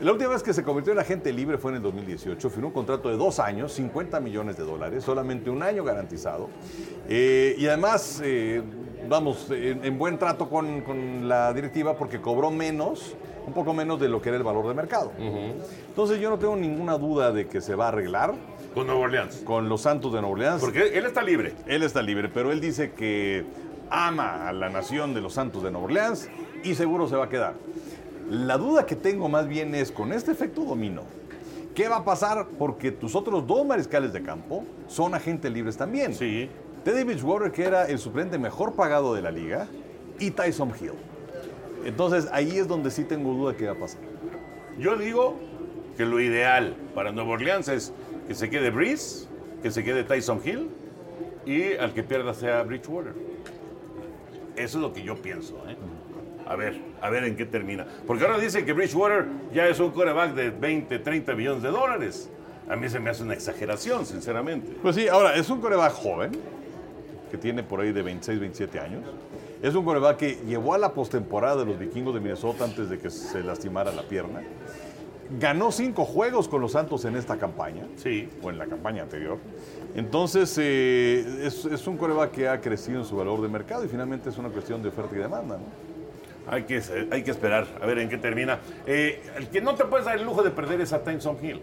La 0.00 0.12
última 0.12 0.30
vez 0.30 0.42
que 0.42 0.52
se 0.52 0.62
convirtió 0.62 0.92
en 0.92 0.98
agente 0.98 1.32
libre 1.32 1.56
fue 1.56 1.70
en 1.70 1.78
el 1.78 1.82
2018. 1.82 2.50
Firmó 2.50 2.68
un 2.68 2.74
contrato 2.74 3.08
de 3.08 3.16
dos 3.16 3.38
años, 3.40 3.72
50 3.72 4.20
millones 4.20 4.56
de 4.58 4.64
dólares, 4.64 5.02
solamente 5.04 5.48
un 5.48 5.62
año 5.62 5.84
garantizado. 5.84 6.50
Eh, 7.08 7.54
y 7.56 7.66
además, 7.66 8.20
eh, 8.22 8.62
vamos, 9.08 9.50
en, 9.50 9.82
en 9.84 9.96
buen 9.98 10.18
trato 10.18 10.50
con, 10.50 10.82
con 10.82 11.28
la 11.28 11.52
directiva 11.54 11.96
porque 11.96 12.20
cobró 12.20 12.50
menos, 12.50 13.16
un 13.46 13.54
poco 13.54 13.72
menos 13.72 13.98
de 13.98 14.08
lo 14.10 14.20
que 14.20 14.28
era 14.28 14.36
el 14.36 14.44
valor 14.44 14.68
de 14.68 14.74
mercado. 14.74 15.12
Entonces 15.18 16.20
yo 16.20 16.28
no 16.28 16.38
tengo 16.38 16.56
ninguna 16.56 16.98
duda 16.98 17.32
de 17.32 17.46
que 17.46 17.62
se 17.62 17.74
va 17.74 17.86
a 17.86 17.88
arreglar 17.88 18.34
Con 18.74 18.86
Nueva 18.88 19.00
Orleans. 19.02 19.36
con 19.46 19.68
los 19.70 19.80
Santos 19.80 20.12
de 20.12 20.20
Nueva 20.20 20.34
Orleans. 20.34 20.60
Porque 20.60 20.88
él 20.98 21.06
está 21.06 21.22
libre. 21.22 21.54
Él 21.66 21.82
está 21.82 22.02
libre, 22.02 22.28
pero 22.28 22.52
él 22.52 22.60
dice 22.60 22.90
que 22.92 23.46
ama 23.88 24.46
a 24.46 24.52
la 24.52 24.68
nación 24.68 25.14
de 25.14 25.22
los 25.22 25.32
Santos 25.32 25.62
de 25.62 25.70
Nueva 25.70 25.86
Orleans 25.86 26.28
y 26.64 26.74
seguro 26.74 27.08
se 27.08 27.16
va 27.16 27.26
a 27.26 27.28
quedar. 27.30 27.54
La 28.28 28.58
duda 28.58 28.86
que 28.86 28.96
tengo 28.96 29.28
más 29.28 29.46
bien 29.46 29.74
es 29.74 29.92
con 29.92 30.12
este 30.12 30.32
efecto 30.32 30.64
dominó. 30.64 31.02
¿Qué 31.74 31.88
va 31.88 31.96
a 31.96 32.04
pasar? 32.04 32.48
Porque 32.58 32.90
tus 32.90 33.14
otros 33.14 33.46
dos 33.46 33.64
mariscales 33.64 34.12
de 34.12 34.22
campo 34.22 34.64
son 34.88 35.14
agentes 35.14 35.52
libres 35.52 35.76
también. 35.76 36.14
Sí. 36.14 36.48
Teddy 36.84 37.04
Bridgewater, 37.04 37.52
que 37.52 37.64
era 37.64 37.86
el 37.86 37.98
suplente 37.98 38.38
mejor 38.38 38.74
pagado 38.74 39.14
de 39.14 39.22
la 39.22 39.30
liga, 39.30 39.68
y 40.18 40.30
Tyson 40.30 40.72
Hill. 40.80 40.92
Entonces 41.84 42.28
ahí 42.32 42.58
es 42.58 42.66
donde 42.66 42.90
sí 42.90 43.04
tengo 43.04 43.32
duda 43.32 43.54
qué 43.56 43.66
va 43.66 43.72
a 43.72 43.76
pasar. 43.76 44.00
Yo 44.78 44.96
digo 44.96 45.36
que 45.96 46.04
lo 46.04 46.20
ideal 46.20 46.74
para 46.94 47.12
Nueva 47.12 47.32
Orleans 47.32 47.68
es 47.68 47.92
que 48.26 48.34
se 48.34 48.50
quede 48.50 48.70
Breeze, 48.70 49.28
que 49.62 49.70
se 49.70 49.84
quede 49.84 50.02
Tyson 50.02 50.40
Hill 50.44 50.68
y 51.44 51.74
al 51.76 51.94
que 51.94 52.02
pierda 52.02 52.34
sea 52.34 52.62
Bridgewater. 52.62 53.14
Eso 54.56 54.78
es 54.78 54.82
lo 54.82 54.92
que 54.92 55.02
yo 55.02 55.16
pienso. 55.16 55.56
¿eh? 55.68 55.76
A 56.46 56.54
ver, 56.54 56.80
a 57.00 57.10
ver 57.10 57.24
en 57.24 57.36
qué 57.36 57.44
termina. 57.44 57.86
Porque 58.06 58.24
ahora 58.24 58.38
dicen 58.38 58.64
que 58.64 58.72
Bridgewater 58.72 59.26
ya 59.52 59.66
es 59.66 59.80
un 59.80 59.90
coreback 59.90 60.34
de 60.34 60.50
20, 60.50 60.98
30 61.00 61.34
millones 61.34 61.62
de 61.62 61.70
dólares. 61.70 62.30
A 62.68 62.76
mí 62.76 62.88
se 62.88 63.00
me 63.00 63.10
hace 63.10 63.22
una 63.22 63.34
exageración, 63.34 64.06
sinceramente. 64.06 64.76
Pues 64.80 64.94
sí, 64.96 65.08
ahora, 65.08 65.36
es 65.36 65.50
un 65.50 65.60
coreback 65.60 65.92
joven, 65.92 66.32
que 67.30 67.36
tiene 67.36 67.62
por 67.62 67.80
ahí 67.80 67.92
de 67.92 68.02
26, 68.02 68.38
27 68.38 68.78
años. 68.80 69.02
Es 69.62 69.74
un 69.74 69.84
coreback 69.84 70.16
que 70.16 70.38
llevó 70.46 70.74
a 70.74 70.78
la 70.78 70.92
postemporada 70.92 71.56
de 71.56 71.66
los 71.66 71.78
vikingos 71.78 72.14
de 72.14 72.20
Minnesota 72.20 72.64
antes 72.64 72.88
de 72.88 72.98
que 72.98 73.10
se 73.10 73.42
lastimara 73.42 73.90
la 73.92 74.02
pierna. 74.02 74.42
Ganó 75.40 75.72
cinco 75.72 76.04
juegos 76.04 76.46
con 76.46 76.60
los 76.60 76.72
Santos 76.72 77.04
en 77.04 77.16
esta 77.16 77.36
campaña. 77.36 77.84
Sí. 77.96 78.28
O 78.42 78.50
en 78.50 78.58
la 78.58 78.66
campaña 78.66 79.02
anterior. 79.02 79.38
Entonces, 79.96 80.56
eh, 80.58 81.24
es, 81.42 81.64
es 81.64 81.86
un 81.88 81.96
coreback 81.96 82.30
que 82.30 82.48
ha 82.48 82.60
crecido 82.60 83.00
en 83.00 83.04
su 83.04 83.16
valor 83.16 83.42
de 83.42 83.48
mercado 83.48 83.84
y 83.84 83.88
finalmente 83.88 84.30
es 84.30 84.38
una 84.38 84.50
cuestión 84.50 84.82
de 84.82 84.90
oferta 84.90 85.16
y 85.16 85.18
demanda, 85.18 85.56
¿no? 85.56 85.95
Hay 86.48 86.62
que, 86.64 86.80
hay 87.10 87.22
que 87.22 87.30
esperar 87.30 87.66
a 87.80 87.86
ver 87.86 87.98
en 87.98 88.08
qué 88.08 88.18
termina. 88.18 88.58
Eh, 88.86 89.20
el 89.36 89.48
que 89.48 89.60
no 89.60 89.74
te 89.74 89.84
puedes 89.84 90.06
dar 90.06 90.16
el 90.18 90.24
lujo 90.24 90.42
de 90.42 90.50
perder 90.50 90.80
es 90.80 90.92
a 90.92 91.02
Tyson 91.02 91.36
Hill. 91.42 91.60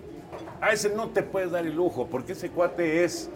A 0.62 0.72
ese 0.72 0.94
no 0.94 1.10
te 1.10 1.24
puedes 1.24 1.52
dar 1.52 1.66
el 1.66 1.76
lujo, 1.76 2.08
porque 2.08 2.34
ese 2.34 2.50
cuate 2.50 3.04
es 3.04 3.30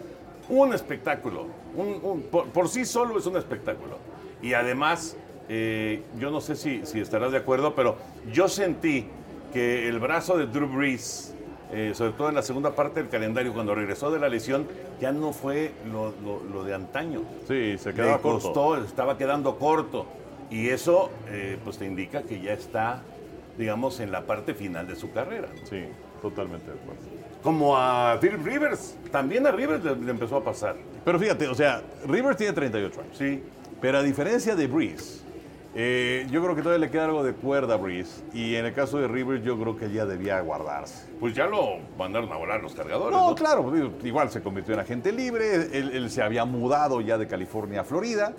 un 0.48 0.72
espectáculo. 0.74 1.46
Un- 1.76 2.00
un- 2.02 2.22
por, 2.22 2.46
por 2.48 2.68
sí 2.68 2.84
solo 2.84 3.18
es 3.18 3.26
un 3.26 3.36
espectáculo. 3.36 3.98
Y 4.42 4.52
además, 4.54 5.16
eh, 5.48 6.02
yo 6.18 6.30
no 6.30 6.40
sé 6.40 6.56
si, 6.56 6.84
si 6.84 7.00
estarás 7.00 7.32
de 7.32 7.38
acuerdo, 7.38 7.74
pero 7.74 7.96
yo 8.32 8.48
sentí 8.48 9.06
que 9.52 9.88
el 9.88 9.98
brazo 9.98 10.36
de 10.36 10.46
Drew 10.46 10.68
Brees, 10.68 11.34
eh, 11.72 11.92
sobre 11.94 12.12
todo 12.12 12.28
en 12.28 12.34
la 12.34 12.42
segunda 12.42 12.74
parte 12.74 13.00
del 13.00 13.08
calendario, 13.08 13.52
cuando 13.54 13.74
regresó 13.74 14.10
de 14.10 14.18
la 14.18 14.28
lesión, 14.28 14.66
ya 15.00 15.12
no 15.12 15.32
fue 15.32 15.72
lo, 15.90 16.12
lo- 16.24 16.42
lo 16.52 16.64
de 16.64 16.74
antaño. 16.74 17.22
Sí, 17.46 17.76
se 17.78 17.90
Le 17.90 17.94
quedaba 17.94 18.18
corto. 18.18 18.52
costó, 18.52 18.76
estaba 18.84 19.16
quedando 19.16 19.56
corto. 19.58 20.06
Y 20.50 20.68
eso, 20.68 21.10
eh, 21.28 21.58
pues 21.62 21.78
te 21.78 21.86
indica 21.86 22.22
que 22.22 22.40
ya 22.40 22.52
está, 22.52 23.02
digamos, 23.56 24.00
en 24.00 24.10
la 24.12 24.26
parte 24.26 24.54
final 24.54 24.86
de 24.86 24.96
su 24.96 25.12
carrera. 25.12 25.48
¿no? 25.48 25.66
Sí, 25.66 25.84
totalmente 26.22 26.70
de 26.70 26.78
acuerdo. 26.78 27.02
Como 27.42 27.76
a 27.76 28.18
Philip 28.20 28.44
Rivers. 28.44 28.96
También 29.12 29.46
a 29.46 29.50
Rivers 29.52 29.84
le, 29.84 29.96
le 29.96 30.10
empezó 30.10 30.36
a 30.36 30.44
pasar. 30.44 30.76
Pero 31.04 31.18
fíjate, 31.18 31.48
o 31.48 31.54
sea, 31.54 31.82
Rivers 32.06 32.36
tiene 32.36 32.52
38 32.52 33.00
años. 33.00 33.16
Sí. 33.16 33.42
Pero 33.80 33.98
a 33.98 34.02
diferencia 34.02 34.56
de 34.56 34.66
Breeze, 34.66 35.20
eh, 35.74 36.26
yo 36.30 36.42
creo 36.42 36.56
que 36.56 36.62
todavía 36.62 36.86
le 36.86 36.90
queda 36.90 37.04
algo 37.04 37.22
de 37.22 37.34
cuerda 37.34 37.74
a 37.74 37.76
Breeze. 37.76 38.22
Y 38.32 38.56
en 38.56 38.66
el 38.66 38.74
caso 38.74 38.98
de 38.98 39.06
Rivers, 39.06 39.44
yo 39.44 39.56
creo 39.58 39.76
que 39.76 39.90
ya 39.90 40.06
debía 40.06 40.40
guardarse. 40.40 41.06
Pues 41.20 41.34
ya 41.34 41.46
lo 41.46 41.76
mandaron 41.96 42.32
a 42.32 42.36
volar 42.36 42.60
los 42.60 42.74
cargadores. 42.74 43.16
No, 43.16 43.30
¿no? 43.30 43.34
claro, 43.36 43.62
pues, 43.62 43.84
igual 44.02 44.30
se 44.30 44.42
convirtió 44.42 44.74
en 44.74 44.80
agente 44.80 45.12
libre. 45.12 45.54
Él, 45.54 45.90
él 45.92 46.10
se 46.10 46.22
había 46.22 46.44
mudado 46.44 47.00
ya 47.00 47.18
de 47.18 47.28
California 47.28 47.82
a 47.82 47.84
Florida. 47.84 48.32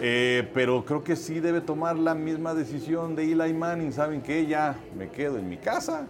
Eh, 0.00 0.48
pero 0.52 0.84
creo 0.84 1.02
que 1.02 1.16
sí 1.16 1.40
debe 1.40 1.60
tomar 1.60 1.96
la 1.96 2.14
misma 2.14 2.54
decisión 2.54 3.16
de 3.16 3.24
Eli 3.32 3.52
Manning. 3.54 3.92
Saben 3.92 4.20
que 4.22 4.46
ya 4.46 4.74
me 4.96 5.08
quedo 5.08 5.38
en 5.38 5.48
mi 5.48 5.56
casa 5.56 6.04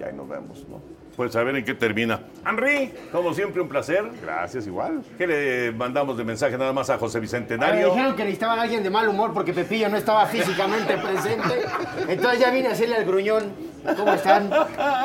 y 0.00 0.02
ahí 0.02 0.12
nos 0.12 0.28
vemos, 0.28 0.66
¿no? 0.68 0.80
Pues 1.16 1.34
a 1.34 1.42
ver 1.42 1.56
en 1.56 1.64
qué 1.64 1.74
termina. 1.74 2.20
Henry, 2.48 2.92
como 3.10 3.34
siempre, 3.34 3.60
un 3.60 3.68
placer. 3.68 4.04
Gracias, 4.22 4.68
igual. 4.68 5.02
¿Qué 5.16 5.26
le 5.26 5.72
mandamos 5.72 6.16
de 6.16 6.22
mensaje 6.22 6.56
nada 6.56 6.72
más 6.72 6.90
a 6.90 6.98
José 6.98 7.18
Ah, 7.18 7.20
Me 7.20 7.22
Bicentenario? 7.22 7.88
dijeron 7.90 8.14
que 8.14 8.22
necesitaban 8.22 8.58
a 8.60 8.62
alguien 8.62 8.84
de 8.84 8.90
mal 8.90 9.08
humor 9.08 9.32
porque 9.34 9.52
Pepillo 9.52 9.88
no 9.88 9.96
estaba 9.96 10.26
físicamente 10.26 10.96
presente. 10.96 11.62
Entonces 12.08 12.38
ya 12.38 12.50
vine 12.52 12.68
a 12.68 12.72
hacerle 12.72 12.96
al 12.96 13.04
gruñón. 13.04 13.52
¿Cómo 13.96 14.12
están? 14.14 14.48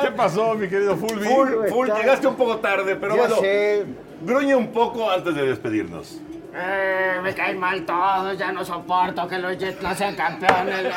¿Qué 0.02 0.10
pasó, 0.12 0.54
mi 0.54 0.68
querido 0.68 0.96
Fulvi? 0.96 1.26
Full, 1.68 1.88
llegaste 1.96 2.28
un 2.28 2.36
poco 2.36 2.58
tarde, 2.58 2.94
pero 2.94 3.16
Ya 3.16 3.20
bueno, 3.22 3.36
sé. 3.40 3.84
gruñe 4.24 4.54
un 4.54 4.68
poco 4.68 5.10
antes 5.10 5.34
de 5.34 5.46
despedirnos. 5.46 6.20
Eh, 6.56 7.18
me 7.22 7.34
caen 7.34 7.58
mal 7.58 7.84
todos, 7.84 8.38
ya 8.38 8.52
no 8.52 8.64
soporto 8.64 9.26
que 9.26 9.38
los 9.38 9.58
Jets 9.58 9.82
no 9.82 9.92
sean 9.94 10.14
campeones. 10.14 10.84
eh. 10.86 10.90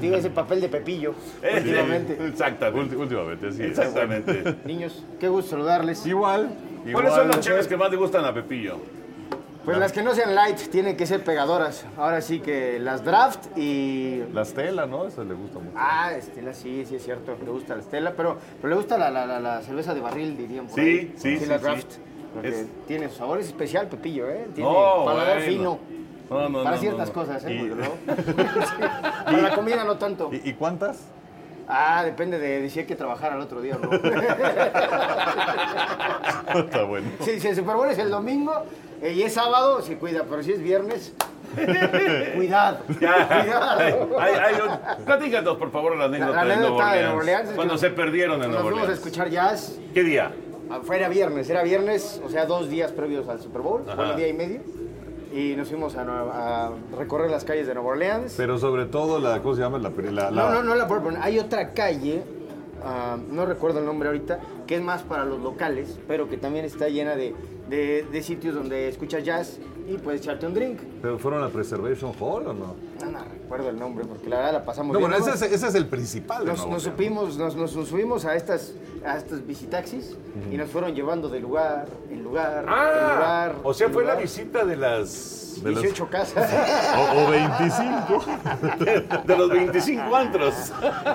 Digo 0.00 0.16
ese 0.16 0.30
papel 0.30 0.60
de 0.60 0.68
Pepillo 0.68 1.14
últimamente. 1.54 2.18
Exactamente. 2.26 2.96
Ulti- 2.96 3.00
Últimamente, 3.00 3.52
sí. 3.52 3.62
Exactamente. 3.62 4.56
Niños, 4.64 5.04
qué 5.18 5.28
gusto 5.28 5.52
saludarles. 5.52 6.04
Igual. 6.06 6.50
¿Cuáles 6.92 7.12
son 7.12 7.22
igual. 7.24 7.28
las 7.28 7.40
chaves 7.40 7.66
que 7.68 7.76
más 7.76 7.90
le 7.90 7.96
gustan 7.96 8.24
a 8.24 8.34
Pepillo? 8.34 8.78
Pues 9.64 9.78
las 9.78 9.92
que 9.92 10.02
no 10.02 10.12
sean 10.12 10.34
light 10.34 10.58
tienen 10.72 10.96
que 10.96 11.06
ser 11.06 11.22
pegadoras. 11.22 11.86
Ahora 11.96 12.20
sí 12.20 12.40
que 12.40 12.80
las 12.80 13.04
draft 13.04 13.56
y 13.56 14.22
La 14.32 14.44
Stella, 14.44 14.86
¿no? 14.86 15.06
Esa 15.06 15.22
le 15.22 15.34
gusta 15.34 15.60
mucho. 15.60 15.76
Ah, 15.76 16.12
Estela, 16.14 16.52
sí, 16.52 16.84
sí 16.84 16.96
es 16.96 17.04
cierto, 17.04 17.36
le 17.44 17.48
gusta 17.50 17.76
la 17.76 17.80
Estela, 17.82 18.12
pero, 18.16 18.38
pero 18.60 18.70
le 18.70 18.74
gusta 18.74 18.98
la, 18.98 19.08
la, 19.08 19.24
la, 19.24 19.38
la 19.38 19.62
cerveza 19.62 19.94
de 19.94 20.00
barril, 20.00 20.36
dirían 20.36 20.66
por 20.66 20.74
Sí, 20.74 20.80
ahí. 20.80 21.14
sí, 21.16 21.38
sí, 21.38 21.46
la 21.46 21.58
sí. 21.60 21.64
Porque 22.34 22.48
Es- 22.48 22.66
tiene 22.86 23.08
su 23.08 23.16
sabor 23.16 23.38
es 23.40 23.46
especial, 23.46 23.88
Pepillo, 23.88 24.28
¿eh? 24.28 24.46
Tiene 24.54 24.70
No, 24.70 25.04
paladar 25.04 25.38
bueno. 25.38 25.52
fino. 25.52 25.78
No, 26.30 26.48
no, 26.48 26.62
para 26.64 26.76
no, 26.76 26.80
ciertas 26.80 27.10
cosas, 27.10 27.44
¿eh? 27.46 27.72
Para 29.26 29.38
la 29.38 29.54
comida 29.54 29.84
no 29.84 29.96
tanto. 29.98 30.30
¿Y, 30.32 30.48
y 30.50 30.52
cuántas? 30.54 31.00
Ah, 31.68 32.02
depende 32.04 32.38
de, 32.38 32.62
de 32.62 32.70
si 32.70 32.80
hay 32.80 32.86
que 32.86 32.96
trabajar 32.96 33.32
al 33.32 33.40
otro 33.40 33.60
día, 33.60 33.76
¿no? 33.80 33.90
Está 36.60 36.84
bueno. 36.84 37.08
si, 37.20 37.38
si 37.40 37.48
el 37.48 37.56
Super 37.56 37.76
Bowl 37.76 37.88
es 37.90 37.98
el 37.98 38.10
domingo 38.10 38.52
eh, 39.02 39.12
y 39.12 39.22
es 39.22 39.34
sábado, 39.34 39.80
se 39.82 39.96
cuida, 39.98 40.24
pero 40.28 40.42
si 40.42 40.52
es 40.52 40.62
viernes, 40.62 41.12
cuidado. 42.34 42.78
Ya. 43.00 43.28
Cuidado. 43.42 44.18
Hay- 44.20 44.34
hay- 44.34 44.54
hay 44.54 44.60
un- 44.60 45.04
platícanos, 45.04 45.56
por 45.58 45.70
favor, 45.70 45.96
la 45.96 46.04
anécdota, 46.06 46.32
La- 46.32 46.44
la 46.44 46.54
de, 46.54 46.60
Nueva 46.60 46.68
anécdota 46.76 46.92
de. 46.94 47.02
Nueva 47.02 47.16
Orleans 47.18 47.48
es 47.50 47.54
Cuando 47.56 47.74
que 47.74 47.80
se 47.80 47.90
perdieron 47.90 48.34
en 48.42 48.50
Nos 48.50 48.60
Nueva 48.62 48.70
fuimos 48.70 48.88
a 48.88 48.92
escuchar 48.92 49.28
jazz 49.30 49.78
¿Qué 49.94 50.02
día? 50.02 50.32
Ah, 50.72 50.80
Fue 50.82 50.96
era 50.96 51.08
viernes, 51.08 51.50
era 51.50 51.62
viernes, 51.62 52.20
o 52.24 52.30
sea, 52.30 52.46
dos 52.46 52.70
días 52.70 52.92
previos 52.92 53.28
al 53.28 53.40
Super 53.40 53.60
Bowl, 53.60 53.82
Ajá. 53.86 53.94
bueno, 53.94 54.14
día 54.16 54.28
y 54.28 54.32
medio. 54.32 54.60
Y 55.34 55.54
nos 55.56 55.68
fuimos 55.68 55.94
a, 55.96 56.02
a 56.66 56.70
recorrer 56.98 57.30
las 57.30 57.44
calles 57.44 57.66
de 57.66 57.74
Nueva 57.74 57.90
Orleans. 57.90 58.34
Pero 58.36 58.58
sobre 58.58 58.86
todo, 58.86 59.18
la, 59.18 59.40
¿cómo 59.42 59.54
se 59.54 59.60
llama? 59.62 59.78
La, 59.78 59.90
la, 59.90 60.30
la- 60.30 60.42
no, 60.42 60.50
no, 60.50 60.62
no 60.62 60.74
la 60.74 60.84
Bourbon. 60.84 61.16
Hay 61.20 61.38
otra 61.38 61.72
calle, 61.72 62.22
ah, 62.84 63.16
no 63.30 63.44
recuerdo 63.46 63.78
el 63.80 63.86
nombre 63.86 64.08
ahorita, 64.08 64.40
que 64.66 64.76
es 64.76 64.82
más 64.82 65.02
para 65.02 65.24
los 65.24 65.40
locales, 65.40 65.98
pero 66.08 66.28
que 66.28 66.36
también 66.36 66.64
está 66.64 66.88
llena 66.88 67.16
de, 67.16 67.34
de- 67.72 68.04
de 68.12 68.22
sitios 68.22 68.54
donde 68.54 68.88
escuchas 68.88 69.24
jazz 69.24 69.58
y 69.88 69.96
puedes 69.96 70.20
echarte 70.20 70.46
un 70.46 70.52
drink. 70.52 70.78
¿Pero 71.00 71.18
fueron 71.18 71.42
a 71.42 71.48
Preservation 71.48 72.12
Hall 72.20 72.46
o 72.46 72.52
no? 72.52 72.74
No, 73.00 73.10
no 73.10 73.18
recuerdo 73.24 73.70
el 73.70 73.78
nombre, 73.78 74.04
porque 74.04 74.28
la 74.28 74.36
verdad 74.36 74.52
la 74.52 74.64
pasamos 74.64 74.92
No, 74.92 74.98
bien. 74.98 75.10
bueno, 75.10 75.24
¿no? 75.26 75.32
ese 75.34 75.46
es, 75.46 75.52
ese 75.52 75.68
es 75.68 75.74
el 75.74 75.86
principal. 75.86 76.44
Nos, 76.44 76.66
nos 76.68 76.82
supimos, 76.82 77.36
nos, 77.38 77.54
subimos 77.72 78.24
a 78.26 78.36
estas, 78.36 78.74
a 79.06 79.16
estos 79.16 79.44
visitaxis 79.46 80.14
y 80.50 80.56
nos 80.56 80.70
fueron 80.70 80.94
llevando 80.94 81.28
de 81.30 81.40
lugar 81.40 81.86
en 82.10 82.22
lugar, 82.22 82.64
en 82.64 82.68
Ah, 82.68 83.14
lugar. 83.14 83.56
o 83.64 83.72
sea, 83.74 83.86
en 83.86 83.92
fue 83.94 84.04
la 84.04 84.14
visita 84.16 84.64
de 84.64 84.76
las... 84.76 85.60
de 85.64 85.70
las- 85.72 85.82
18 85.82 86.08
casas. 86.08 86.50
O, 87.16 87.26
o 87.26 87.30
25. 87.30 88.24
de 89.26 89.36
los 89.36 89.50
25 89.50 90.14
antros. 90.16 90.54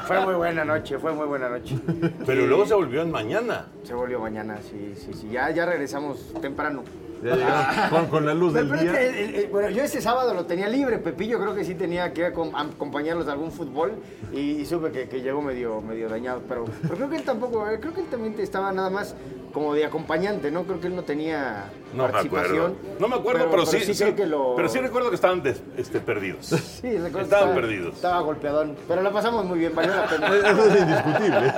fue 0.08 0.20
muy 0.26 0.34
buena 0.34 0.65
noche, 0.65 0.98
fue 1.00 1.13
muy 1.13 1.26
buena 1.28 1.50
noche. 1.50 1.78
Pero 2.26 2.43
Y 2.43 2.48
luego 2.48 2.65
se 2.65 2.74
volvió 2.74 3.02
en 3.04 3.12
mañana. 3.12 3.67
se 3.84 3.93
volvió 3.93 4.20
mañana, 4.20 4.58
sí, 4.62 4.93
sí, 4.96 5.13
sí. 5.13 5.30
Ya, 5.32 5.50
ya 5.52 5.65
regresamos 5.65 6.17
temprano. 6.48 6.84
Ya 7.24 7.36
llegaron 7.36 7.90
con, 7.90 8.06
con 8.08 8.26
la 8.28 8.34
luz 8.36 8.54
del 8.54 8.70
día. 8.72 8.92
que, 8.94 9.50
bueno, 9.52 9.70
yo 9.72 9.82
este 9.84 10.02
sábado 10.02 10.36
lo 10.36 10.46
tenía 10.46 10.70
libre, 10.70 11.00
Pepillo 11.00 11.40
creo 11.40 11.56
que 11.56 11.64
sí 11.66 11.74
tenía 11.74 12.14
que 12.14 12.32
acom- 12.32 12.52
acompañarlos 12.56 13.26
de 13.26 13.32
algún 13.32 13.52
fútbol 13.52 13.94
y, 14.32 14.40
y 14.62 14.66
supe 14.68 14.92
que, 14.92 15.10
que 15.10 15.22
llegó 15.22 15.42
medio, 15.42 15.82
medio 15.82 16.10
dañado, 16.10 16.42
pero, 16.48 16.66
pero 16.84 16.96
creo 16.96 17.10
que 17.10 17.16
él 17.16 17.24
tampoco, 17.24 17.68
eh, 17.70 17.80
creo 17.80 17.92
que 17.94 18.02
él 18.02 18.08
también 18.08 18.36
estaba 18.40 18.72
nada 18.72 18.92
más 18.92 19.16
como 19.58 19.74
de 19.74 19.86
acompañante, 19.86 20.52
¿no? 20.52 20.63
Creo 20.65 20.80
que 20.80 20.88
él 20.88 20.96
no 20.96 21.02
tenía 21.04 21.65
No 21.93 22.04
me 22.04 22.10
acuerdo. 22.10 22.12
participación. 22.30 22.76
No 23.00 23.08
me 23.08 23.15
acuerdo, 23.15 23.48
pero, 23.50 23.65
sí, 23.65 23.80
sí, 23.82 23.96
creo 24.04 24.15
que 24.15 24.28
lo... 24.28 24.56
pero 24.56 24.70
sí 24.70 24.78
recuerdo 24.80 25.10
que 25.10 25.15
estaban 25.15 25.41
des- 25.41 25.63
este, 25.78 26.00
perdidos. 26.00 26.46
Sí, 26.78 26.91
recuerdo 26.91 27.17
que 27.17 27.24
Estaban 27.24 27.50
estaba- 27.50 27.56
perdidos. 27.56 27.96
Estaba 27.96 28.20
golpeadón, 28.22 28.76
pero 28.88 29.02
la 29.02 29.12
pasamos 29.12 29.46
muy 29.46 29.58
bien, 29.60 29.74
valió 29.76 29.96
la 29.96 30.06
pena. 30.06 30.28
Eso 30.38 30.67
es 30.70 30.80
indiscutible. 30.82 31.54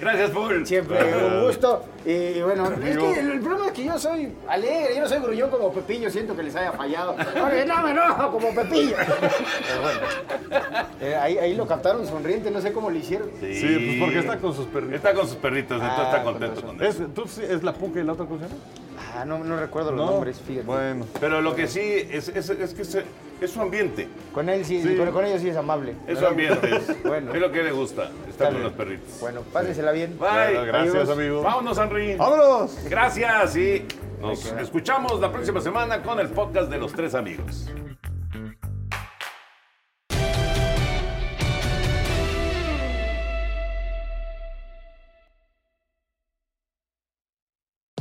Gracias, 0.00 0.30
Paul. 0.30 0.66
Siempre 0.66 0.98
un 1.26 1.46
gusto. 1.46 1.84
Y 2.04 2.42
bueno, 2.42 2.70
es 2.84 2.98
que 2.98 3.20
el, 3.20 3.30
el 3.32 3.40
problema 3.40 3.66
es 3.68 3.72
que 3.72 3.84
yo 3.84 3.98
soy 3.98 4.34
alegre, 4.46 4.94
yo 4.94 5.00
no 5.00 5.08
soy 5.08 5.18
gruñón 5.20 5.48
como 5.50 5.72
Pepillo, 5.72 6.10
siento 6.10 6.36
que 6.36 6.42
les 6.42 6.54
haya 6.54 6.72
fallado. 6.72 7.12
Oye, 7.12 7.64
no 7.64 7.82
me 7.82 7.90
enojo 7.92 8.30
como 8.32 8.54
Pepillo. 8.54 8.96
Pero 8.98 9.80
bueno, 9.80 10.00
eh, 11.00 11.16
ahí, 11.16 11.38
ahí 11.38 11.54
lo 11.54 11.66
captaron 11.66 12.06
sonriente, 12.06 12.50
no 12.50 12.60
sé 12.60 12.72
cómo 12.72 12.90
lo 12.90 12.96
hicieron. 12.98 13.30
Sí, 13.40 13.96
pues 13.98 14.00
porque 14.00 14.18
está 14.18 14.36
con 14.38 14.54
sus 14.54 14.66
perritos. 14.66 14.96
Está 14.96 15.14
con 15.14 15.26
sus 15.26 15.36
perritos, 15.36 15.80
entonces 15.80 16.03
Ah, 16.04 16.10
está 16.10 16.22
con 16.24 16.32
contento 16.34 16.62
con 16.62 16.82
eso. 16.82 17.04
¿Es, 17.04 17.14
¿tú 17.14 17.24
sí- 17.26 17.42
¿Es 17.48 17.62
la 17.62 17.72
puca 17.72 18.00
y 18.00 18.04
la 18.04 18.12
otra 18.12 18.26
cosa? 18.26 18.46
Ah, 19.16 19.24
no, 19.24 19.38
no 19.38 19.56
recuerdo 19.58 19.92
los 19.92 20.10
nombres, 20.10 20.40
fíjate. 20.40 20.66
Bueno. 20.66 21.06
Pero 21.20 21.40
lo 21.40 21.54
que 21.54 21.66
sí 21.68 21.80
es, 21.80 22.28
es, 22.28 22.48
es 22.50 22.74
que 22.74 22.82
es 23.44 23.50
su 23.50 23.60
ambiente. 23.60 24.08
Con 24.32 24.48
él 24.48 24.64
sí, 24.64 24.82
Sí. 24.82 24.96
Con, 24.96 25.10
con 25.12 25.24
ellos 25.24 25.40
sí 25.40 25.48
es 25.48 25.56
amable. 25.56 25.94
Es 26.06 26.18
su 26.18 26.26
ambiente. 26.26 26.76
Es, 26.76 27.02
Bueno. 27.04 27.32
es 27.34 27.40
lo 27.40 27.52
que 27.52 27.62
le 27.62 27.72
gusta, 27.72 28.10
estar 28.28 28.52
con 28.52 28.62
los 28.62 28.72
perritos. 28.72 29.20
Bueno, 29.20 29.42
pásensela 29.52 29.92
bien. 29.92 30.16
Bye. 30.18 30.66
Gracias, 30.66 30.94
Adiós. 30.94 31.10
amigo. 31.10 31.42
Vámonos, 31.42 31.78
Henry. 31.78 32.16
¡Vámonos! 32.16 32.76
Gracias 32.88 33.56
y 33.56 33.84
nos 34.20 34.44
escuchamos 34.46 35.20
la 35.20 35.30
próxima 35.30 35.60
semana 35.60 36.02
con 36.02 36.18
el 36.20 36.28
podcast 36.28 36.70
de 36.70 36.78
los 36.78 36.92
tres 36.92 37.14
amigos. 37.14 37.68